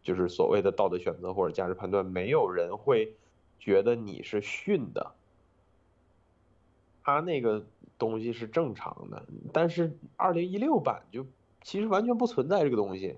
[0.03, 3.15] 就是所谓的道德选择或者价值判断，没有人会
[3.59, 5.13] 觉得你是逊的。
[7.03, 7.65] 他那个
[7.97, 11.25] 东西是正常的，但是二零一六版就
[11.63, 13.17] 其实完全不存在这个东西。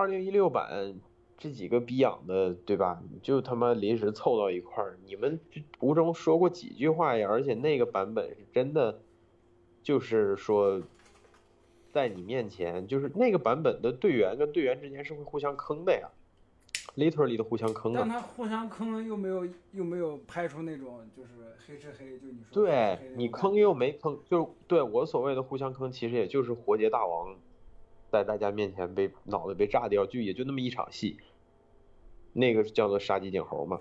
[0.00, 0.94] 二零一六版。
[1.42, 3.02] 这几个逼养的，对吧？
[3.22, 5.40] 就他妈临时凑到一块儿，你们
[5.72, 7.26] 途中说过几句话呀？
[7.30, 9.00] 而且那个版本是真的，
[9.82, 10.82] 就是说，
[11.94, 16.10] 在你面前，就是那个版本的队员跟队员之间是会互相坑的呀
[16.94, 21.30] ，literally 的互相坑但他互相坑又没有又没有拍出那种就是
[21.66, 27.34] 黑吃黑，就你说对你坑又没坑，就是对我所谓的互相坑，其实也就是活结大王
[28.10, 31.18] 在大家面前被脑袋被炸掉，就也就那么一场戏。
[32.32, 33.80] 那个叫做杀鸡儆猴嘛，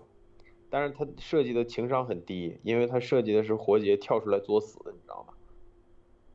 [0.70, 5.34] 但是他设计的情商很低，因为他设计的是活结跳出来作死，你知道吗？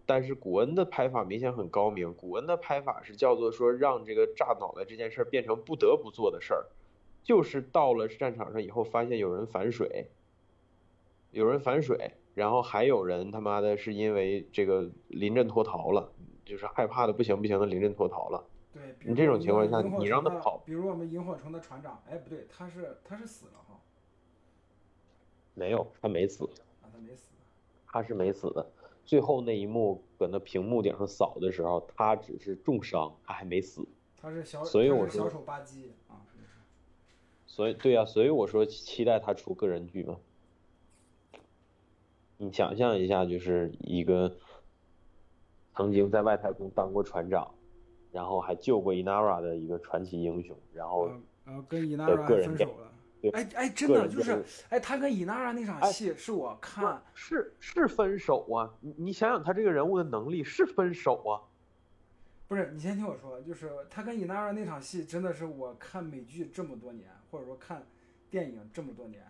[0.07, 6.67] 但是古恩的拍法明显很高明，古恩的拍法是叫做说让这个炸脑袋这件事变成不得不做的事儿，
[7.23, 10.09] 就是到了战场上以后发现有人反水，
[11.31, 16.13] 有人反水，然后还有人他妈的是因为这个临阵脱逃了，
[16.45, 18.45] 就是害怕的不行不行的临阵脱逃了。
[18.73, 23.81] 对，你这种情况下，你让他跑，比如我们萤火虫的船长，哎，不对，他是他是死了哈，
[25.55, 26.45] 没有，他没死，
[26.83, 27.31] 啊，他没死，
[27.87, 28.67] 他是没死的。
[29.07, 33.87] 最后那一幕搁那屏幕顶上扫的时候，他只是重伤，他还没死。
[34.21, 36.27] 他是小，所以我说小丑吧唧啊，
[37.47, 40.17] 所以对呀，所以我说期待他出个人剧嘛。
[42.39, 44.37] 你想象一下，就是一个
[45.75, 47.51] 曾经在外太空当过船长。
[48.13, 51.11] 然后还救过伊娜拉的一个传奇英雄，然后
[51.45, 52.93] 然后跟伊娜拉分手了。
[53.33, 58.73] 哎哎，真的就是哎，他跟伊娜拉那场戏是我看是是分手啊！
[58.79, 61.43] 你你想想他这个人物的能力是分手啊？
[62.47, 67.85] 不是，你先听我说，就是他跟伊娜拉那场戏真的是我看美剧这么多年，或者说看
[68.31, 69.25] 电影这么多年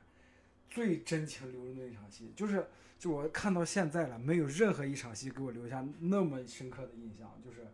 [0.70, 2.66] 最真情流露的那场戏，就是
[2.98, 7.66] 就我看到现在了，没有任何一场戏给我留下那么深刻的印象，就是。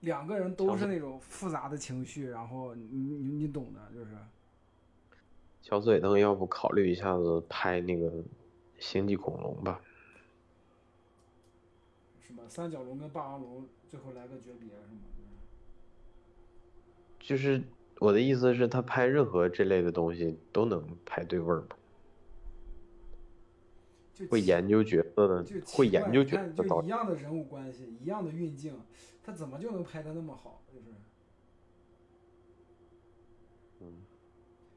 [0.00, 4.10] 两个人都是那种复杂的情绪，然后你你你懂的，就是。
[5.62, 8.12] 小嘴灯要不考虑一下子拍那个
[8.78, 9.80] 星际恐龙吧？
[12.20, 15.00] 什么三角龙跟霸王龙最后来个诀别是吗？
[17.18, 17.60] 就是
[17.98, 21.68] 我的意思是，他拍任何这类的东西都能拍对味儿吗？
[24.30, 28.74] 会研究角色的会研究角色导就一样的人物关系，一样的运镜，
[29.22, 30.62] 他怎么就能拍的那么好？
[30.72, 30.86] 就是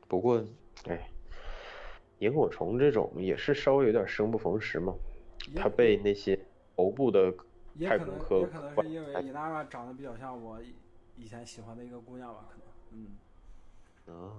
[0.10, 0.44] 不过，
[0.88, 1.10] 哎，
[2.18, 4.94] 萤火虫这种也是稍微有点生不逢时嘛，
[5.54, 6.38] 也它被那些
[6.76, 7.34] 头部的
[7.76, 10.76] 也可能太空科也可能幻是因为哎伊娜拉长得比较像我以
[11.16, 13.18] 以前喜欢的一个姑娘吧，可能嗯。
[14.08, 14.34] 啊。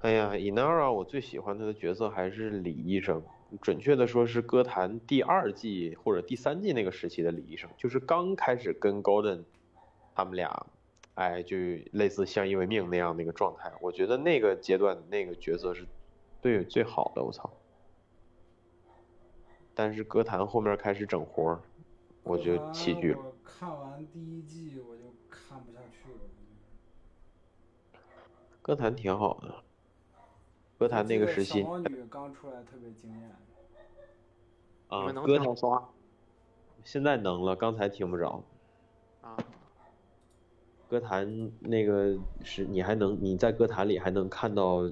[0.00, 3.22] 哎呀，Inara，我最喜欢她的角色还是李医生，
[3.60, 9.44] 准确的说是歌坛第二季或者第三季那个时期的李医生，就是刚开始跟 Golden
[10.16, 10.66] 他们俩，
[11.14, 11.56] 哎，就
[11.92, 13.72] 类似相依为命那样的一个状态。
[13.80, 15.86] 我觉得那个阶段那个角色是
[16.40, 17.48] 对最好的，我操。
[19.72, 21.60] 但是歌坛后面开始整活儿，
[22.24, 23.20] 我就歌弃剧了。
[23.44, 24.82] 看完第一季。
[28.60, 29.62] 歌坛挺好的，
[30.78, 33.30] 歌坛那个时期小毛女刚出来特别惊艳，
[34.88, 35.90] 啊，歌坛听我说话
[36.84, 38.44] 现在能了，刚才听不着。
[39.20, 39.36] 啊？
[40.88, 44.90] 歌坛那个是你还能你在歌坛里还能看到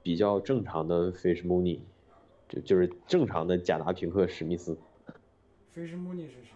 [0.00, 1.80] 比较正常的 Fish Mooney，
[2.48, 4.78] 就就是正常的贾达平克史密斯
[5.74, 6.54] ，Fish Money 是谁？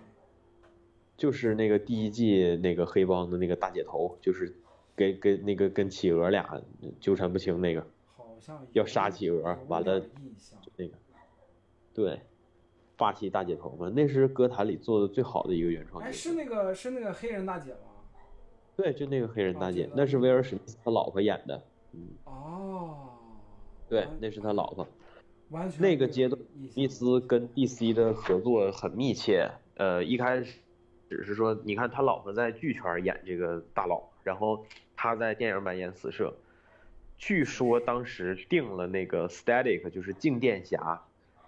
[1.17, 4.55] 就是那个第一季那个黑帮的那个大姐头，就是
[4.97, 6.61] 跟跟那个跟企鹅俩
[7.01, 7.87] 纠缠不清那个
[8.17, 10.05] 好像要杀企鹅完了。
[10.77, 10.95] 那个，
[11.95, 12.21] 对，
[12.97, 17.79] 霸气大姐头嘛，那是歌坛里做的最好的一个原创哎，是那个是那个黑人大姐吗？
[18.77, 21.63] 对，就那个黑人大姐那是威尔史密斯他老婆演的，
[21.93, 23.11] 嗯，哦，
[23.89, 24.85] 对，那是他老婆。
[25.51, 29.49] 完全那个阶段，印密斯跟 DC 的合作很密切。
[29.77, 30.59] 呃，一开始
[31.17, 36.35] 只是说，你看他老婆在剧圈演这个大佬，然后他在电影版演死射。
[37.17, 41.01] 据说当时定了那个 Static，就是静电侠，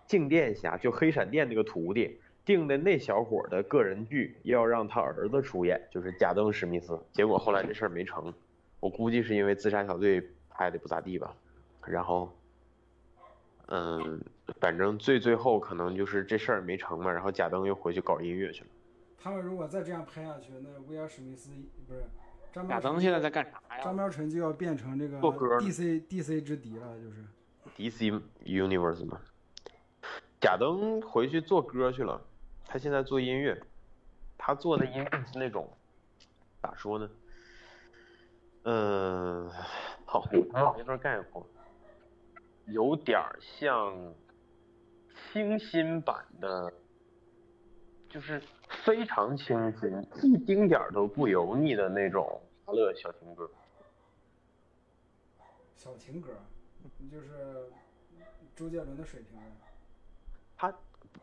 [0.06, 6.98] 静电侠就黑闪电那个徒弟定的那小伙的个人剧，要让他儿子出演，就是贾登·史密斯。
[7.12, 8.32] 结果后来这事儿没成，
[8.78, 11.34] 我估计是因为自杀小队拍的不咋地吧。
[11.84, 12.32] 然后
[13.66, 14.20] 嗯，
[14.60, 18.70] 反正最最后可能就是这事儿没成嘛，然后贾登又回去搞音乐去了。
[19.27, 21.51] 他们如果再这样拍下去，那威尔史密斯
[21.85, 22.05] 不是
[22.53, 23.93] 张亚苗晨当现在在干啥呀张呀？
[23.93, 27.24] 苗晨就要变成这个做歌 DC DC 之敌了，就是
[27.77, 29.20] DC Universe 嘛，
[30.41, 32.22] 贾登回去做歌去了，
[32.66, 33.61] 他现在做音乐，
[34.39, 35.68] 他做的音乐是那种
[36.62, 37.11] 咋说呢？
[38.62, 39.51] 嗯，
[40.05, 41.45] 好，我没法概括，
[42.66, 44.14] 有点像
[45.33, 46.72] 清新版的，
[48.16, 48.40] 就是
[48.82, 49.90] 非常清新，
[50.22, 53.46] 一丁点儿都不油腻的那种阿乐小情歌。
[55.76, 56.30] 小情歌，
[57.12, 57.68] 就是
[58.54, 59.44] 周杰伦的水平呗。
[60.56, 60.74] 他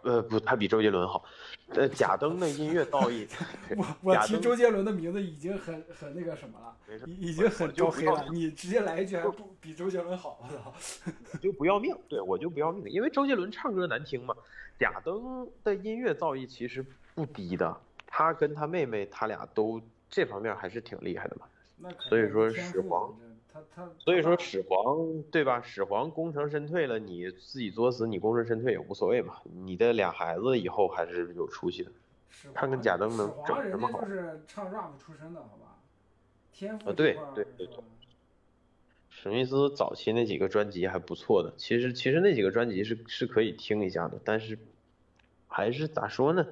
[0.01, 1.23] 呃不，他比周杰伦好。
[1.69, 3.27] 呃，贾登的音乐造诣，
[3.77, 6.75] 我我提周杰伦的名字已经很很那个什么了
[7.07, 8.25] 已已经很招黑了。
[8.31, 10.73] 你直接来一句还不比周杰伦好， 我操！
[11.41, 14.35] 就不要命，对我就不要命，因为周杰伦唱歌难听嘛。
[14.79, 16.85] 贾登的音乐造诣其实
[17.15, 17.75] 不低的，
[18.05, 21.45] 他跟他妹妹他俩都这方面还是挺厉害的嘛。
[21.77, 25.61] 那所以说始皇这他他所以说始皇对吧？
[25.61, 29.35] 始皇功成身退了，你自己作死，你功成身退也无所谓嘛。
[29.65, 31.91] 你的俩孩子以后还是有出息的。
[32.31, 35.77] 始看看贾登能整什么好就是唱 rap 出身的，好吧？
[36.51, 37.83] 天赋啊对对对是吧
[39.09, 44.57] 史密斯早期那几个专辑还不错的，其实其实那几个专辑是是可以听一下的，但是
[45.47, 46.47] 还是咋说呢？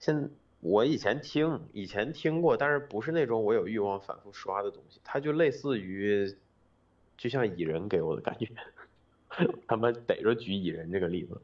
[0.00, 0.30] 现
[0.64, 6.34] 我以前听以前听过，但是不是那种我有欲望反复刷的东西，它就类似于，
[7.18, 8.48] 就像蚁人给我的感觉，
[9.66, 11.38] 他们逮着举蚁人这个例子，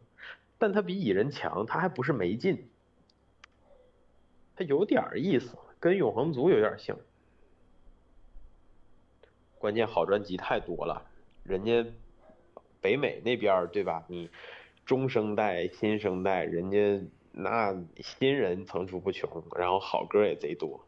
[0.57, 2.67] 但他比蚁人强，他还不是没劲，
[4.57, 6.97] 他有点意思，跟永恒族有点像。
[9.59, 11.05] 关键好专辑太多了，
[11.45, 11.85] 人家
[12.81, 14.03] 北美那边对吧？
[14.09, 14.31] 你
[14.87, 20.85] 中生代、新生代，人家那新人层出不穷，然后好歌也贼多。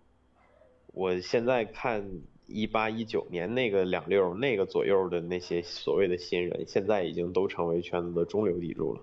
[0.88, 9.00] 我现在看一八一九年那个两六那个左右的那些所谓的新人，现在已经都成为圈子的中流砥柱了。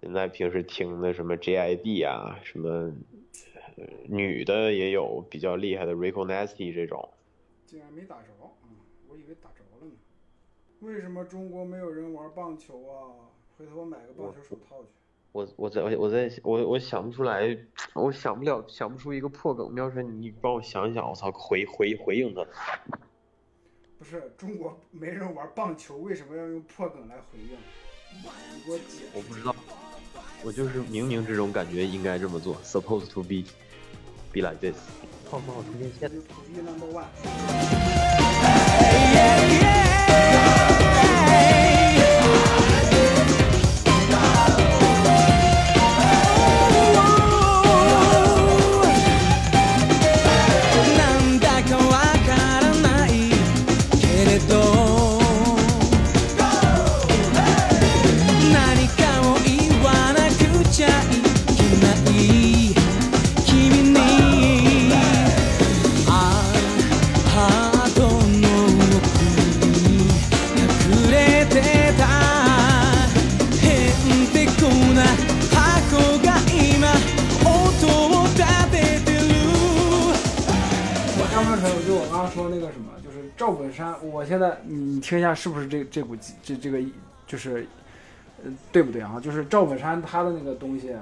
[0.00, 2.92] 现在平时听的什么 JID 啊，什么
[4.06, 7.08] 女的也有比较厉害的 Rico Nasty 这种。
[7.66, 8.28] 竟然没打着，
[8.64, 8.76] 嗯，
[9.08, 9.92] 我以为打着了呢。
[10.80, 13.32] 为什么中国没有人玩棒球啊？
[13.56, 14.88] 回头我买个棒球手套去。
[15.32, 17.56] 我我在我在我我想不出来，
[17.94, 19.72] 我想不了想不出一个破梗。
[19.72, 22.44] 喵神，你帮我想一想，我操，回回回应他。
[23.98, 27.56] 不不是中国没人玩棒球，为什么要用破梗来回应？
[28.54, 29.06] 你给我解释。
[29.14, 29.56] 我不知道，
[30.44, 33.44] 我就是冥冥之中感觉应该这么做，supposed to be
[34.30, 34.76] be like this。
[35.30, 36.10] 泡沫充电线。
[36.10, 37.06] 土地 number one。
[83.44, 86.78] 赵本山，我现在你听一下是不是这这股这这个
[87.26, 87.66] 就是，
[88.42, 89.20] 呃，对不对啊？
[89.22, 90.96] 就是赵本山他的那个东西，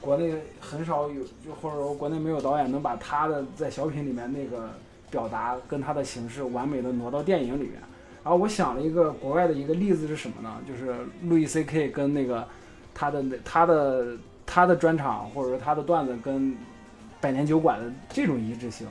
[0.00, 4.70] 国内很少有，就或者说国内没有导演能把他的在小品里面那个
[5.08, 7.74] 表达跟他的形式完美的挪到电影里面。
[8.24, 10.60] 然后我想了一个国外的一个例子是什么呢？
[10.66, 12.44] 就是路易 C K 跟那个
[12.92, 16.56] 他的那他的他的专场或者说他的段子跟
[17.20, 18.84] 百年酒馆的这种一致性。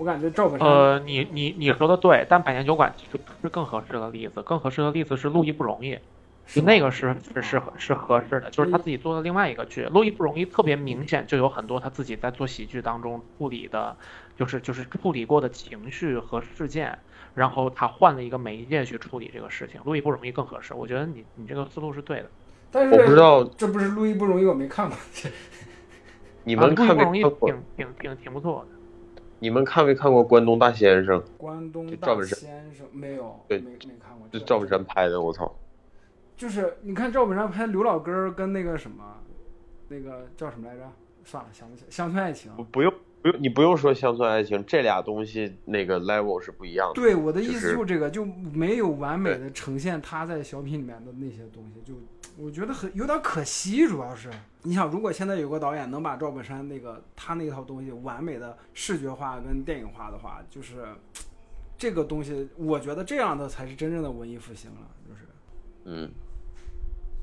[0.00, 5.98] 我感觉赵本山，呃，你你你说的对，但百年酒馆其实不是更合适的例子，更合适的例子是路易不容易，
[6.46, 13.94] 就那个是是是合是合适的，就是他自己做的另外一个剧，路易不容易特别明显，就有很多他自己在做喜剧当中处理的，
[14.38, 16.98] 就是就是处理过的情绪和事件，
[17.34, 22.30] 然后他换了一个媒介去处理这个事情，路易不容易更合适，我觉得你你这个思路是对的。
[22.70, 24.96] 但是我不知道这不是路易不容易，我没看过。
[24.96, 25.00] 啊
[26.42, 27.48] 你们看路易不容易没看过？
[27.50, 28.79] 挺挺挺挺不错的。
[29.40, 31.18] 你们看没看过《关东大先生》？
[31.38, 34.28] 关东大就赵本山先生没有，对没没看过。
[34.30, 35.50] 就赵本山拍的，我操！
[36.36, 39.02] 就是你看赵本山拍刘老根儿跟那个什么，
[39.88, 40.82] 那个叫什么来着？
[41.24, 41.90] 算了，想不起来。
[41.90, 42.52] 乡村爱情。
[42.54, 42.92] 不不用
[43.22, 46.94] 不用，你不用说乡村爱情，这俩东西那个 level 是不一样的。
[46.94, 51.94] 对，我的意思就这个，就没有完美的呈现他在小品里面的那些东西，就
[52.38, 53.86] 我觉得很有点可惜。
[53.86, 54.30] 主要是，
[54.62, 60.86] 你想，如果现在有个导演能把赵本山那个他那套东西完美的视觉化跟电影化的话，就是
[61.76, 64.88] 这个东西，我觉得这样的才是真正的文艺复兴了。
[65.06, 65.20] 就是
[65.84, 66.10] 嗯，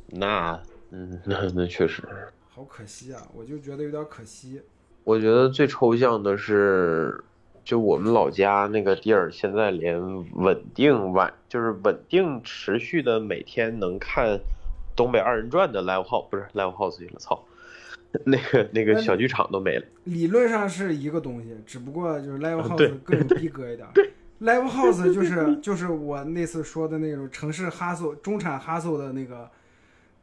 [0.07, 2.07] 那嗯那那确实，
[2.49, 4.61] 好可惜啊，我就觉得有点可惜。
[5.07, 7.23] 我觉得最抽象的是，
[7.63, 9.97] 就我们老家那个地儿，现在连
[10.33, 14.37] 稳定晚就是稳定持续的每天能看
[14.97, 17.41] 东北二人转的 live house 不是 live house 去了，操，
[18.25, 19.85] 那个那个小剧场都没了。
[20.03, 23.87] 理论上是一个东西，只不过就是 live house 更有逼格一点。
[24.41, 29.49] live house 就是就是我那次说的那种城市哈搜中产哈搜的那个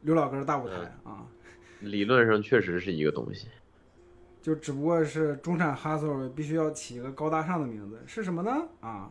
[0.01, 0.75] 刘老根儿大舞台
[1.05, 1.25] 嗯啊，
[1.79, 3.47] 理论上确实是一个东西。
[4.45, 8.51] 就只不过是中产哈搜必须要起一个高大上的名字，是什么呢？
[8.79, 9.09] 啊，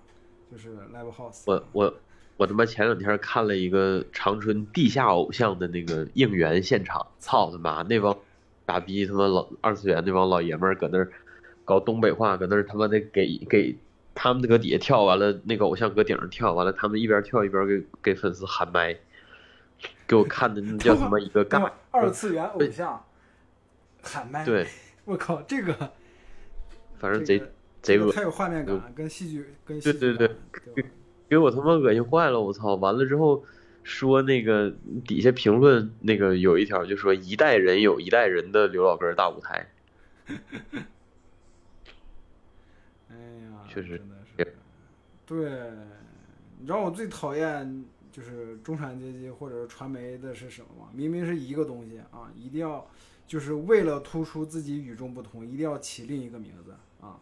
[0.48, 1.42] 就是 live house。
[1.46, 1.94] 我我
[2.36, 8.16] 我他妈前两天看了一个长春地下偶像的那个应援现场，操他妈那帮
[8.68, 11.10] 傻逼他妈老二次元那帮老爷们儿搁那儿
[11.64, 13.76] 搞东北话，搁那儿他妈的给给
[14.14, 18.96] 他们搁底下跳完了，那个偶像搁顶上跳完了，他们一边跳一边给给粉丝喊麦，
[20.06, 23.04] 给我看的那叫 他妈一个尬，二次元偶像
[24.00, 24.64] 喊麦，对，
[25.06, 25.92] 我靠，这个
[26.96, 27.50] 反正贼这个
[27.82, 30.28] 贼恶这个太有画面感，跟戏剧跟对对对
[30.74, 30.84] 给
[31.28, 32.74] 给我他妈恶心坏了，我操！
[32.76, 33.44] 完了之后
[33.82, 34.74] 说那个
[35.06, 39.68] 底下评论那个有一条就说一代人有一代人的刘老根大舞台，
[43.10, 44.56] 哎呀，确实真的是。
[45.26, 45.50] 对，
[46.58, 50.88] 你知道我最讨厌就是中产阶级或者是传媒的是什么吗？
[50.94, 52.86] 明明是一个东西啊，一定要
[53.26, 57.18] 就是为了突出自己与众不同，一定要起另一个名字啊。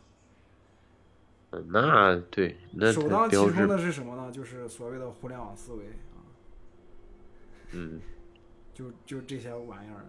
[1.51, 4.33] 嗯那对，那首当其冲的是什么呢？
[4.33, 6.25] 就是所谓的互联网思维啊，
[7.73, 8.01] 嗯，
[8.73, 10.01] 就就这些玩意儿，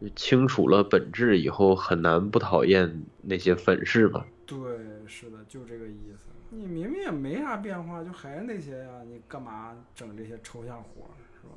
[0.00, 0.12] 就是。
[0.16, 4.26] 清楚了本质以后，很难不讨厌那些粉饰吧？
[4.44, 4.58] 对，
[5.06, 6.30] 是的，就这个意思。
[6.50, 11.54] 你明明也没啥变化，就还是那些呀、你干嘛整这些抽象活儿，是吧？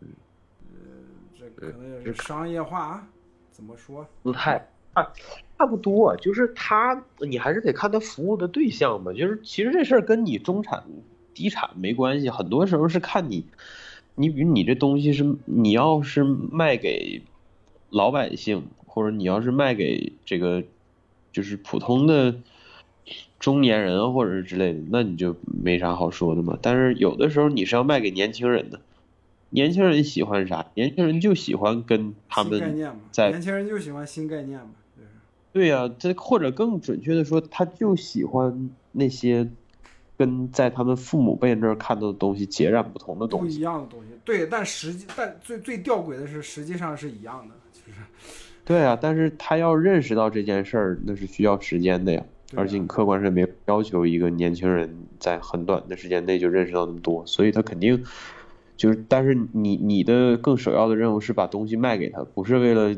[0.00, 0.08] 嗯，
[0.72, 0.78] 呃，
[1.38, 3.06] 这可能也是商业化，
[3.50, 4.06] 怎么说？
[4.22, 5.12] 姿态啊，
[5.58, 9.12] 差不多，就是他，你还是得看他服务的对象吧。
[9.12, 10.84] 就是其实这事儿跟你中产、
[11.34, 13.44] 低产没关系，很多时候是看你，
[14.14, 17.22] 你比如你这东西是你要是卖给
[17.90, 20.62] 老百姓，或者你要是卖给这个
[21.32, 22.36] 就是普通的
[23.40, 26.56] 中年人或者是之类的，那你就没啥好说的嘛。
[26.62, 28.80] 但是有的时候你是要卖给年轻人的，
[29.54, 30.66] 年轻人喜欢啥？
[30.74, 35.08] 年轻人就喜欢跟他们新概念嘛，在年轻人就喜欢新概念嘛，就是
[35.52, 39.48] 对呀、这或者更准确的说，他就喜欢那些
[40.16, 43.62] 跟在他们父母辈那儿看到的东西截然不同的东西不一。
[43.62, 44.08] 样的东西。
[44.24, 48.00] 对，但实际但最最吊诡的是，实际上是一样的，就是
[48.64, 52.24] 对啊，但是他要认识到这件事儿，那是需要时间的呀。
[52.26, 58.04] 啊而且你客观上没要求一个年轻人在很短的时间内就认识到那么多，所以他肯定
[58.84, 62.94] 就是，但是你你的更首要的任务是把东西卖给他，不是为了，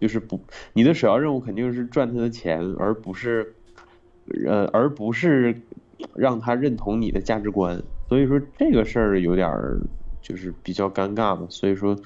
[0.00, 0.40] 就是不，
[0.72, 3.54] 你的首要任务肯定是赚他的钱，而不是，
[4.44, 5.60] 呃，而不是
[6.16, 7.80] 让他认同你的价值观。
[8.08, 9.78] 所以说这个事儿有点儿
[10.20, 11.96] 就是比较尴尬吧，所以说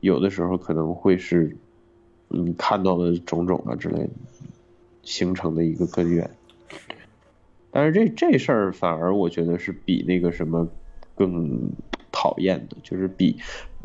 [0.00, 1.56] 有的时候可能会是，
[2.30, 4.10] 嗯，看到的种种啊之类。
[5.04, 6.28] 形成的一个根源。
[7.70, 10.66] 但是这这事儿反而我觉得是比那个什么
[11.14, 11.70] 更
[12.18, 13.36] 讨厌的，就是比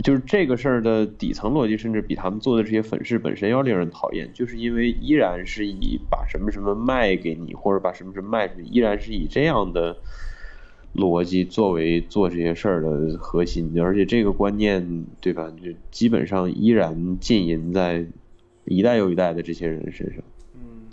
[0.06, 9.98] 就是这个事儿的底层逻辑，甚至比他们做的这些粉饰本身要令人讨厌，就是因为依然是以把什么什么卖给你，或者把什么什么卖出去，依然是以这样的
[10.96, 18.06] 逻辑作为做这些事儿的核心，而且这个观念对吧，就基本上依然浸淫在
[18.64, 20.24] 一代又一代的这些人身上。
[20.56, 20.88] 嗯，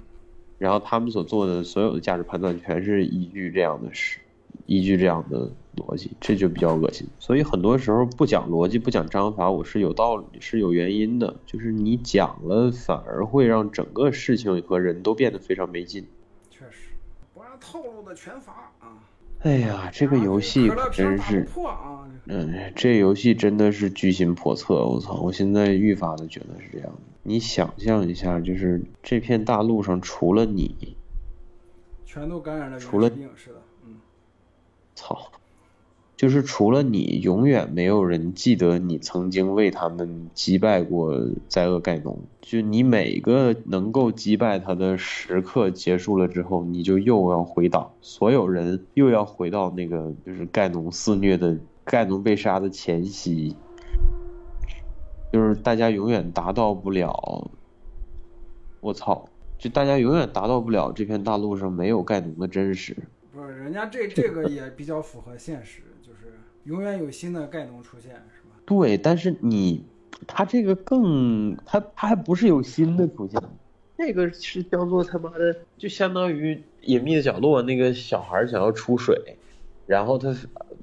[0.58, 4.18] 然后他们所做的所有的价值判断全是依据这样的事，
[4.66, 7.06] 依据这样的逻辑，这就比较恶心。
[7.18, 11.36] 所以很多时候不讲逻辑、不讲章法，我是有道理、是有原因的。
[11.46, 16.06] 就是你讲了，反而会让整个事情和人都变得非常没劲。
[16.50, 16.90] 确实，
[17.32, 18.98] 不让套路的全罚啊。
[19.40, 21.46] 哎呀，这个游戏可真是。
[22.30, 24.84] 嗯，这游戏真的是居心叵测。
[24.84, 26.98] 我操，我现在愈发的觉得是这样的。
[27.22, 30.96] 你想象一下，就是这片大陆上除了你，
[32.04, 33.96] 全都感染了除了病，似的，嗯，
[34.94, 35.30] 操，
[36.18, 41.16] 就是除了你，永远没有人记得你曾经为他们击败过
[41.46, 42.18] 灾厄盖农。
[42.40, 53.54] 就你每个能够击败他的时刻结束了之后，你就又要回档，所有人又要回到那个就是盖农肆虐的盖农被杀的前夕，
[55.32, 57.48] 就是大家永远达到不了。
[58.80, 59.28] 我操！
[59.56, 62.96] 就大家永远达到不了这片大陆上没有盖农的真实。
[63.32, 65.82] 不是，人家这这个也比较符合现实，
[66.68, 68.54] 永远有新的盖农出现，是吧？
[68.66, 69.82] 对，但是你，
[70.26, 73.40] 他这个更，他他还不是有新的出现，
[73.96, 79.38] 那个是叫做他妈的，就相当于隐秘的角落那个小孩想要出水，
[79.86, 80.36] 然后他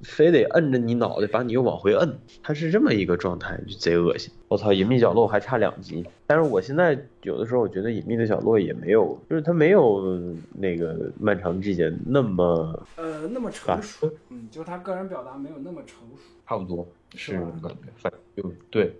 [0.03, 4.31] 非得摁着你脑袋把你又往回摁，他是这么一个状态，就贼恶心。
[4.47, 16.21] 我操，隐秘角落还差两集，但是我现在有的时候我觉得隐秘的角落也没有，就是它没有那个漫长季节那么呃，那么成熟，嗯，就他个人表达没有那么成熟。
[16.47, 18.95] 差不多是感觉，反正就对，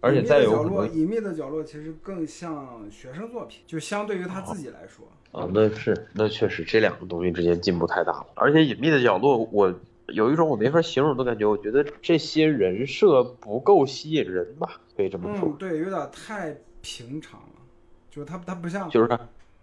[0.00, 0.92] 而且隐秘的角落，有。
[0.92, 9.74] 隐秘的角落其实更像学生作品，就相对于他自己来说，啊，那是那确实这两个东西之间进步太大了，而且隐秘的角落，我
[10.12, 17.62] 有一种我没法形容的感觉，我觉得这些人设不够吸引人吧，可以这么说嗯，对，有点太平常了，
[18.10, 19.18] 就是他他不像就是他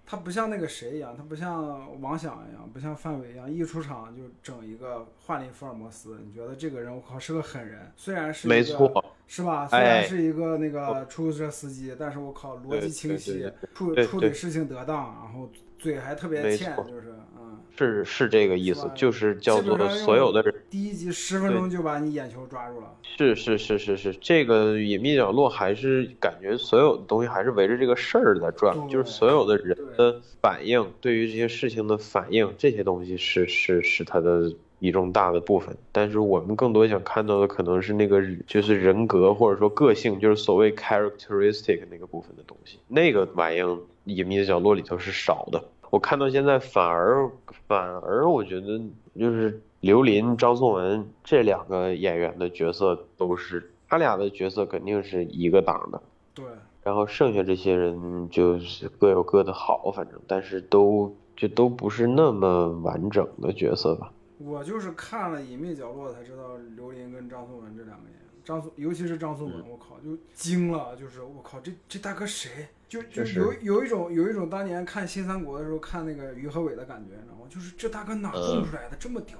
[0.05, 6.19] 他不像那个谁一样，他不像王响一样，不像范伟一样，一出场就整一个幻灵福尔摩斯。
[6.25, 9.67] 你觉得这个人我靠是个狠人，虽然是没错，是吧？
[9.67, 15.47] 虽然哎是一个那个出租车司机，但是我靠逻辑清晰，处处理事情得当，然后
[15.77, 17.48] 嘴还特别欠，就是嗯，
[17.79, 22.93] 是是这个意思就是叫做所有的人，第一集十分钟就把你眼球抓住了。
[23.01, 35.73] 是是是是是，这个隐秘角落还是感觉所有的东西还是围着这个事儿在转，就是所有的人的反应，对于这些事情的反应，这些东西是是是它的一重大的部分。
[35.93, 45.63] 但是我们更多想看到的可能是那个就是人格或者说个性，就是所谓 characteristic 那个部分的东西，那个玩意儿隐秘的角落里头是少的。
[45.89, 47.29] 我看到现在反而
[47.67, 48.79] 反而我觉得
[49.17, 56.01] 就是刘琳、张颂文这两个演员的角色都是他俩的角色肯定是一个档的，
[56.35, 56.45] 对，
[56.83, 64.11] 然后剩下这些人就是各有各的好，反正但是都就都不是那么完整的角色吧。
[64.37, 72.67] 我就是看了《隐秘角落》才知道刘琳跟张颂文这两个演员，张颂尤其是张颂文，嗯我靠就惊了，就是我靠这这大哥谁？
[72.87, 77.45] 就就有有一种有一种当年看新三国的时候看那个于和伟的感觉，你知道吗？
[77.49, 79.37] 就是这大哥哪蹦出来的、这么屌？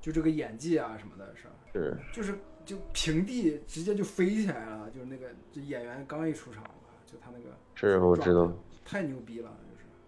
[0.00, 1.50] 就这个演技啊什么的，是吧？
[1.74, 6.64] 是，就是就平地直接就飞起来了，就是那个这演员刚一出场，
[7.04, 8.50] 就他那个是我知道，
[8.82, 9.54] 太牛逼了，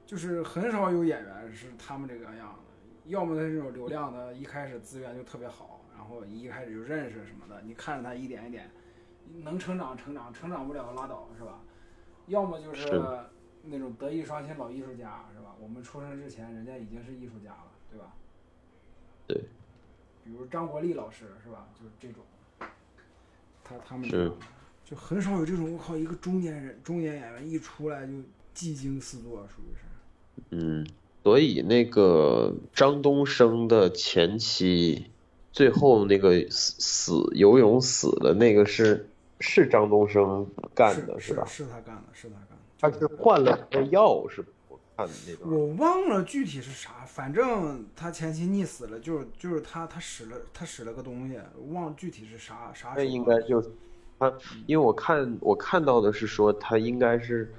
[0.07, 5.82] 就是就是很少有演员是他们这个样的，要么他这种流量的，一开始资源就特别好，然
[6.13, 8.71] 后一开始就认识什么的，你看着他一点一点
[9.43, 11.61] 能成长成长，成长不了拉倒是吧？
[12.27, 13.03] 要么就是是
[13.65, 15.55] 那种德艺双馨老艺术家是吧？
[15.61, 18.13] 我们出生之前人家已经是艺术家了，对吧？
[19.27, 19.37] 对，
[20.25, 21.69] 比如张国立老师是吧？
[21.79, 22.23] 就是这种，
[23.65, 24.31] 他他们是
[24.85, 28.13] 就很少有这种我靠一个中年人中年演员一出来就
[28.53, 29.83] 技惊四座，属于是。
[30.51, 30.87] 嗯，
[31.23, 35.07] 所以那个张东升的前妻，
[35.53, 41.45] 最后那个死死游泳死的那个是是张东升干的是吧？
[41.47, 42.57] 是他干的，是他干的。
[42.81, 45.55] 他是换了个药，是我看的那个。
[45.55, 51.39] 我忘了具体是啥，反正他前妻溺死了，就是就是他他使了他使了个东西，
[51.71, 53.05] 忘了具体是啥啥手那。
[53.05, 53.71] 应该就是
[54.19, 54.33] 他，
[54.67, 57.53] 因为我看我看到的是说他应该是，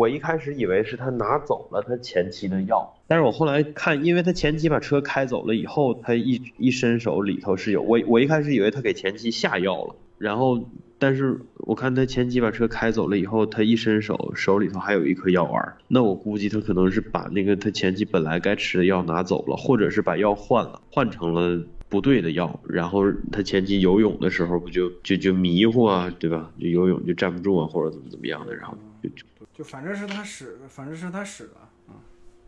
[0.00, 10.64] 我一开始以为是他拿走了他前妻的药，但是我后来看，因为他前妻把车开走了以后，他一一伸手里头是有我我一开始以为他给前妻下药了，然后
[10.98, 21.62] 但是我看他前妻把车开走了以后，他一伸手手里头还有一颗药丸，那我估计他可能是把那个他前妻本来该吃的药拿走了，或者是把药换了，换成了。
[21.90, 26.52] 不对的药，然后他前期游泳的时候不就就就迷糊啊，对吧？
[26.56, 29.24] 就游泳就站不住啊，或者怎么怎么样的，然后就就
[29.60, 31.56] 就反正是他使，反正是他使的，
[31.90, 31.94] 嗯，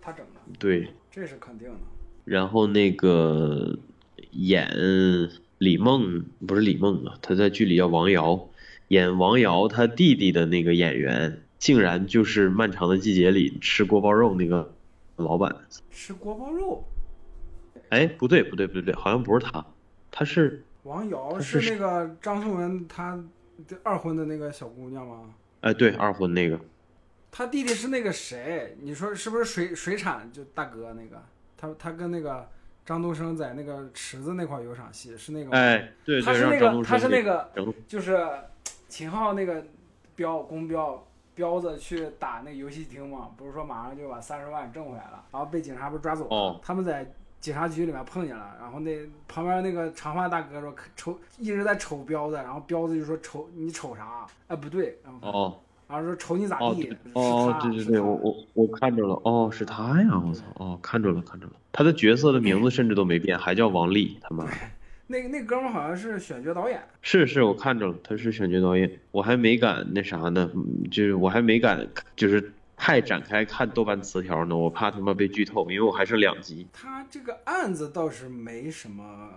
[0.00, 1.74] 他整的，对，这是肯定的。
[2.24, 3.78] 然后那个
[4.30, 4.66] 演
[5.58, 8.48] 李梦不是李梦啊，他在剧里叫王瑶，
[8.88, 14.72] 演王瑶他弟弟的那个演员，竟然就是《漫长的季节》里吃锅包肉那个
[15.16, 15.54] 老板。
[15.90, 16.82] 吃锅包肉，
[17.90, 19.62] 哎，不对不对不对不对，好像不是他，
[20.10, 23.22] 他是王瑶是是那个张颂文他
[23.82, 25.34] 二婚的那个小姑娘吗？
[25.60, 26.58] 哎对二婚那个，
[27.34, 28.76] 他弟弟是那个谁？
[28.82, 31.20] 你说是不是水水产就大哥那个？
[31.56, 32.46] 他他跟那个
[32.84, 35.56] 张东升在那个池子那块儿有场戏，是那个吗？
[35.56, 37.50] 哎对对，他是那个他是那个
[37.88, 38.22] 就是
[38.86, 39.64] 秦昊那个
[40.14, 47.10] 彪公彪彪子去打那个游戏厅嘛，不是说马上就把三十万挣回来了，然后被警察不是抓走了，哦他们在
[47.40, 54.26] 警察局里面碰见了，然后那旁边那个长发大哥说瞅一直在瞅彪子，然后彪子就说瞅你瞅啥？
[54.48, 55.60] 哎不对，然后哦。
[55.92, 56.64] 然后说瞅你咋地？
[56.64, 64.52] 哦对哦，对对对，我我我看着了，哦，是他呀，我操，哦，看着了看着了，他的角色的名字甚至都没变，还叫王丽，他妈的，
[65.06, 71.86] 那个那哥们儿好像是选角导演，是是，我看着了，他是选角导演，我还没敢那啥呢，嗯就是我还没敢
[72.16, 79.28] 就是太展开看豆瓣词条呢，我怕他妈被剧透，因为我还剩两集，他这个案子倒是没什么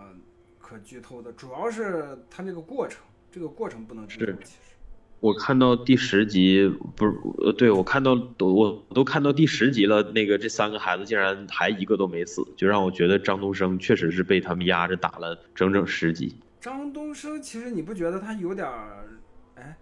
[0.58, 4.32] 可剧透的，主要是他这个过程，这个过程不能剧透。
[4.44, 4.75] 其实
[5.20, 16.36] 我看到第十集，不是，呃，对我看到都我都看到第十集了，那个这三个孩子竟然还一个都没死，就让我觉得张东升确实是被他们压着打了整整十集。
[16.60, 19.08] 张东升其实你不觉得他有点儿？
[19.56, 19.76] 哎，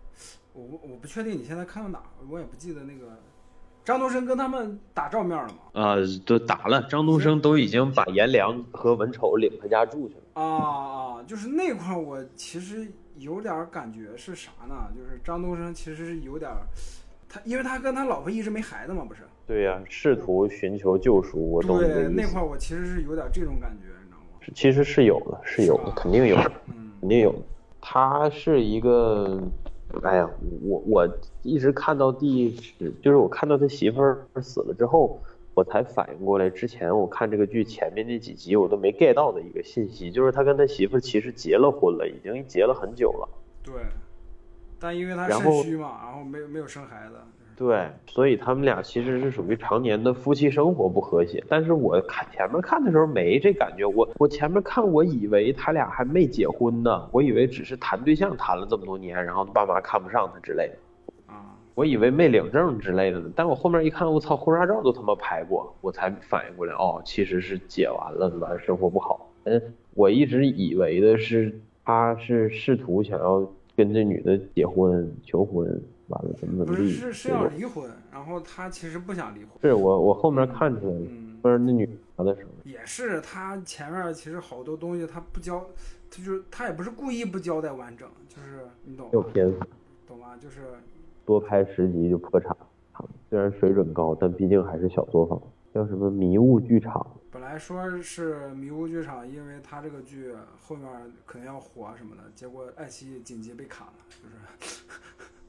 [0.53, 3.19] 我不我不确定你现在看到哪儿，我也不记得那个
[3.83, 5.55] 张东升跟他们打照面了吗？
[5.73, 10.41] 啊，都打了，张东升都已经把颜良和文丑领他家住去了。
[10.41, 10.43] 啊
[11.19, 14.87] 啊，就是那块儿我其实有点儿感觉是啥呢？
[14.95, 16.61] 就是张东升其实是有点儿，
[17.29, 19.21] 他因为他跟他老婆一直没孩子嘛，不是？
[19.45, 22.41] 对呀、试图寻求救赎，我懂你对，的意思那块。
[22.41, 24.53] 儿我其实是有点这种感觉，你知道吗？
[24.55, 27.39] 其实是有的，是有的，肯定有的，嗯，肯定有的。
[27.81, 29.43] 他是一个，
[30.01, 30.29] 哎呀，
[30.61, 35.21] 我我一直看到第十，就是我看到他媳妇儿死了之后，
[35.55, 43.29] 我才反应过来，之前我看这个剧前面那几集我都没 get 到的一个信息，就是他跟他媳妇儿其实结了婚了，已经结了很久了。
[43.63, 43.73] 对。
[44.79, 47.13] 但因为他肾虚嘛，然后没有没有生孩子，
[47.55, 51.41] 对，所以他们俩其实是属于常年的夫妻生活不和谐。
[51.47, 60.82] 但是我看前面看的时候没这感觉，我我前面看我以为他俩还没结婚呢，我以为只是谈对象谈了这么多年，然后爸妈看不上他之类的，啊，
[61.75, 63.31] 我以为没领证之类的呢。
[63.35, 69.29] 但我后面一看，我操，婚纱照都他妈拍过，我才反应过来，哦，其实是解完了，完生活不好。
[69.45, 69.61] 嗯，
[69.93, 71.53] 我一直以为的是
[71.83, 73.45] 他是试图想要
[73.75, 75.65] 跟这女的结婚求婚，
[76.07, 85.59] 完了怎么怎么地，是是是要离婚，然后他其实不想离婚，是我我后面看出来了，嗯，不是那女的的时候，也是他前面其实好多东西他不交，
[86.09, 89.11] 他就是他也不是故意不交代完整，就是你懂吗？
[89.13, 89.65] 有篇幅，
[90.07, 90.37] 懂吗？
[90.39, 90.61] 就是
[91.25, 92.55] 多拍十集就破产。
[93.29, 95.41] 虽然水准高，但毕竟还是小作坊。
[95.73, 97.03] 叫什么迷雾剧场？
[97.31, 100.87] 本来说是迷雾剧场，因为他这个剧后面
[101.25, 104.83] 可能要火什么的，结果爱奇艺紧急被砍了，就是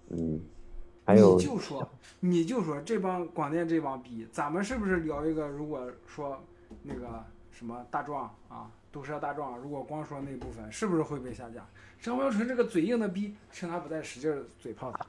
[0.09, 0.41] 嗯，
[1.05, 1.87] 还有你就说，
[2.21, 5.47] 你就说这帮广电这帮逼，咱们是不是聊一个？
[5.47, 6.43] 如果说
[6.83, 11.67] 那个什么大壮啊，毒舌大壮，如果光说那部分，是不是会被下架？
[12.01, 15.05] 张宝纯这个嘴硬的逼，趁他不在，使劲嘴炮他。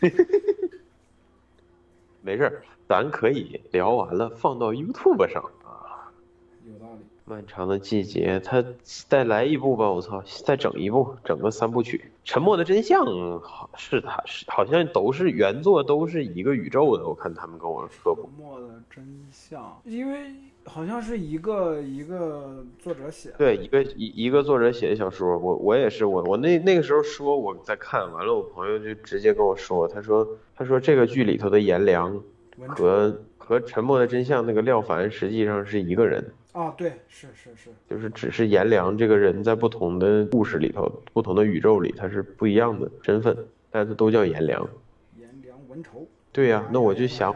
[0.00, 0.12] 嘿
[2.22, 6.10] 没事儿，咱可以聊完了放到 YouTube 上啊。
[6.64, 7.00] 有道理。
[7.28, 12.00] 漫长的季节，他再来一部吧，我操，再整一部，整个三部曲。
[12.22, 13.04] 沉默的真相
[13.40, 18.24] 好是他是好像都是原作都是一个宇宙的，我看他们跟我说过。
[18.24, 20.32] 沉默的真相，因为
[20.66, 23.38] 好像是一个一个作者写的。
[23.38, 30.24] 对，一个一一个作者写的小说，我我也是，我我那那个时候说我在看完了，我朋友就直接跟我说，他说
[30.54, 32.22] 他说这个剧里头的颜良
[32.68, 36.32] 和和沉默的真相那个廖凡实际上是一个人。
[36.56, 43.36] 啊，对，是是是，就是只是颜良这个人在不同的故事里头、不同的宇宙里，他是不一样的身份，
[43.70, 44.66] 但是都叫颜良。
[45.18, 46.06] 颜良文丑。
[46.32, 47.34] 对呀、那我就想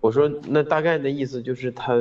[0.00, 1.94] 我说那大概的意思就是他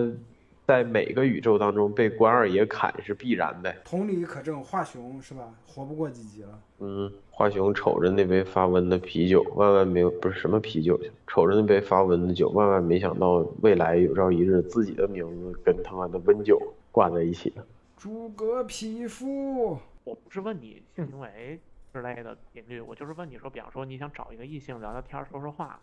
[0.65, 3.73] 在每个宇宙当中被关二爷砍是必然的。
[3.85, 5.49] 同理可证，华雄是吧？
[5.65, 6.59] 活不过几集了。
[6.79, 16.59] 嗯，华雄瞅着那杯发温的啤酒，万万没有不是什么啤酒，瞅着那杯发温的酒，万万没想到未来有朝一日自己的名字跟他妈的温酒
[16.91, 17.63] 挂在一起了。
[17.95, 21.59] 诸葛匹夫，我不是问你性行为
[21.93, 25.79] 之类的频率，我就是问你说，比方说你想找一个异性聊聊天儿、说说话，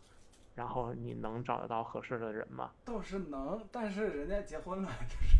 [0.56, 2.72] 然后你能找得到合适的人吗？
[2.84, 5.36] 倒是能，但是人家结婚了，就是，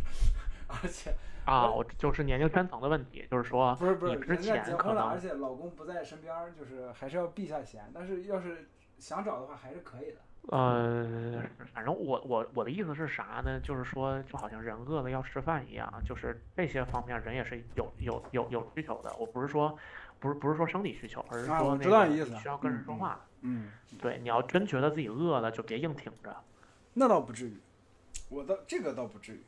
[0.69, 1.13] 而且
[1.45, 7.91] 啊，我就是年龄圈层的问题，就是说不是不是，你之人家前可结婚了，而且老公不在身边，就是还是要避下嫌。
[7.93, 10.19] 但是要是想找的话，还是可以的。
[10.49, 11.43] 呃，
[11.73, 13.59] 反正我我我的意思是啥呢？
[13.61, 19.11] 就是说，就好像人饿了要吃饭一样，就是这些方面人也是有有有有需求的。
[19.19, 19.79] 我不是说，
[20.19, 23.21] 不是不是说生理需求，而是说那个知道你意思需要跟人说话。
[23.41, 26.35] 嗯，对，你要真觉得自己饿了，就别硬挺着。
[26.95, 27.57] 那倒不至于，
[28.29, 29.43] 我倒这个倒不至于。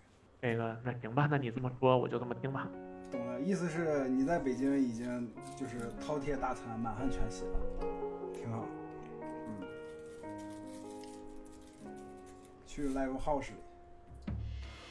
[0.47, 2.69] 那个那行吧，那你这么说我就这么听吧。
[3.11, 7.59] 懂了，意思是你在北京已经就是饕餮大餐，满汉全席了，
[8.33, 8.65] 挺好。
[9.49, 9.67] 嗯，
[12.65, 13.51] 去 live house。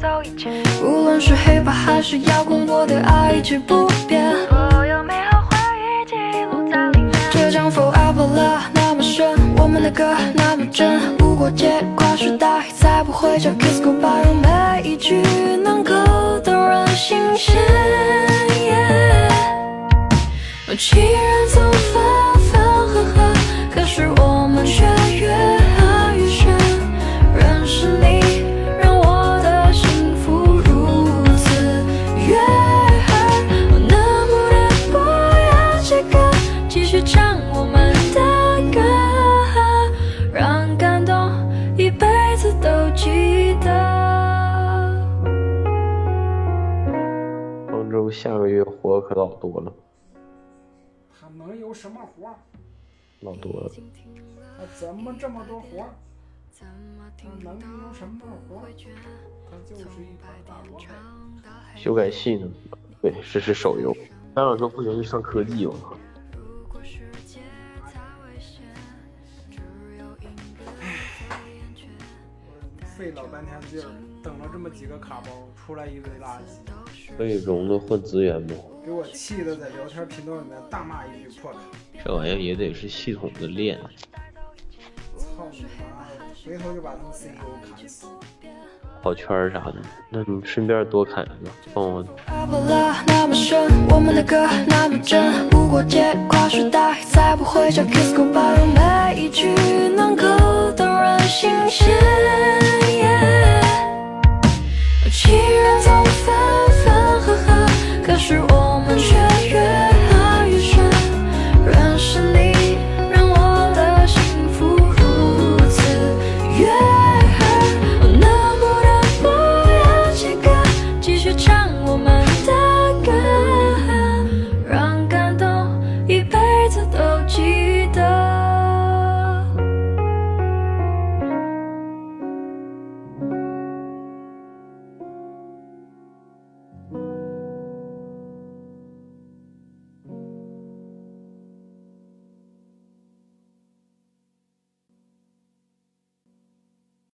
[0.00, 0.50] 逝带走一切。
[0.82, 4.32] 无论是 hiphop 还是摇滚，我的爱一直不变。
[4.48, 6.16] 所有美好回忆记
[6.50, 7.12] 录在里面。
[7.30, 11.16] 这张 forever love 那么深，我们的歌那么真。
[11.16, 15.22] 不过界跨时代，再不会叫 kiss goodbye，让每一句
[15.62, 15.94] 能够
[16.40, 17.58] 动人心弦。
[20.78, 22.02] 情人总分
[22.50, 23.34] 分合合，
[23.74, 24.86] 可是我们却
[48.70, 49.72] 活可老多了，
[51.12, 52.34] 他能有什么活？
[53.20, 53.70] 老多了。
[54.56, 55.90] 他怎么这么多活儿？
[56.58, 56.66] 他
[57.42, 58.72] 能有什么活儿？
[59.50, 60.86] 他就是一盘大萝卜。
[61.76, 62.48] 修改器呢？
[63.02, 63.94] 对，这是手游。
[64.34, 65.74] 当然说不行，就上科技吧。
[66.36, 67.40] 如果世界
[67.82, 68.62] 太危险，
[69.50, 69.58] 只
[69.98, 70.18] 有一
[70.56, 70.64] 个
[71.50, 71.88] 眼圈。
[72.96, 73.90] 费老半天劲儿，
[74.22, 76.60] 等了这么几个卡包，出来一堆垃圾，
[77.16, 78.54] 可以融的换资源不？
[78.84, 81.58] 给我气的在聊天频道里面大骂一句破卡。
[82.04, 83.78] 这玩意儿也得是系统的练。
[85.18, 86.24] 操你妈的！
[86.44, 87.44] 回头就把他们 CEO
[87.76, 88.06] 砍死。
[89.02, 89.76] 跑圈儿啥的，
[90.10, 95.48] 那你顺便多砍一个，帮我 Forever love 那么深，我们的歌那么真。
[95.50, 99.54] 不过界跨时代，再不会叫 kiss goodbye，让每一句
[99.94, 101.18] 能够动人
[105.82, 106.69] 总分
[108.10, 109.19] 可是我们却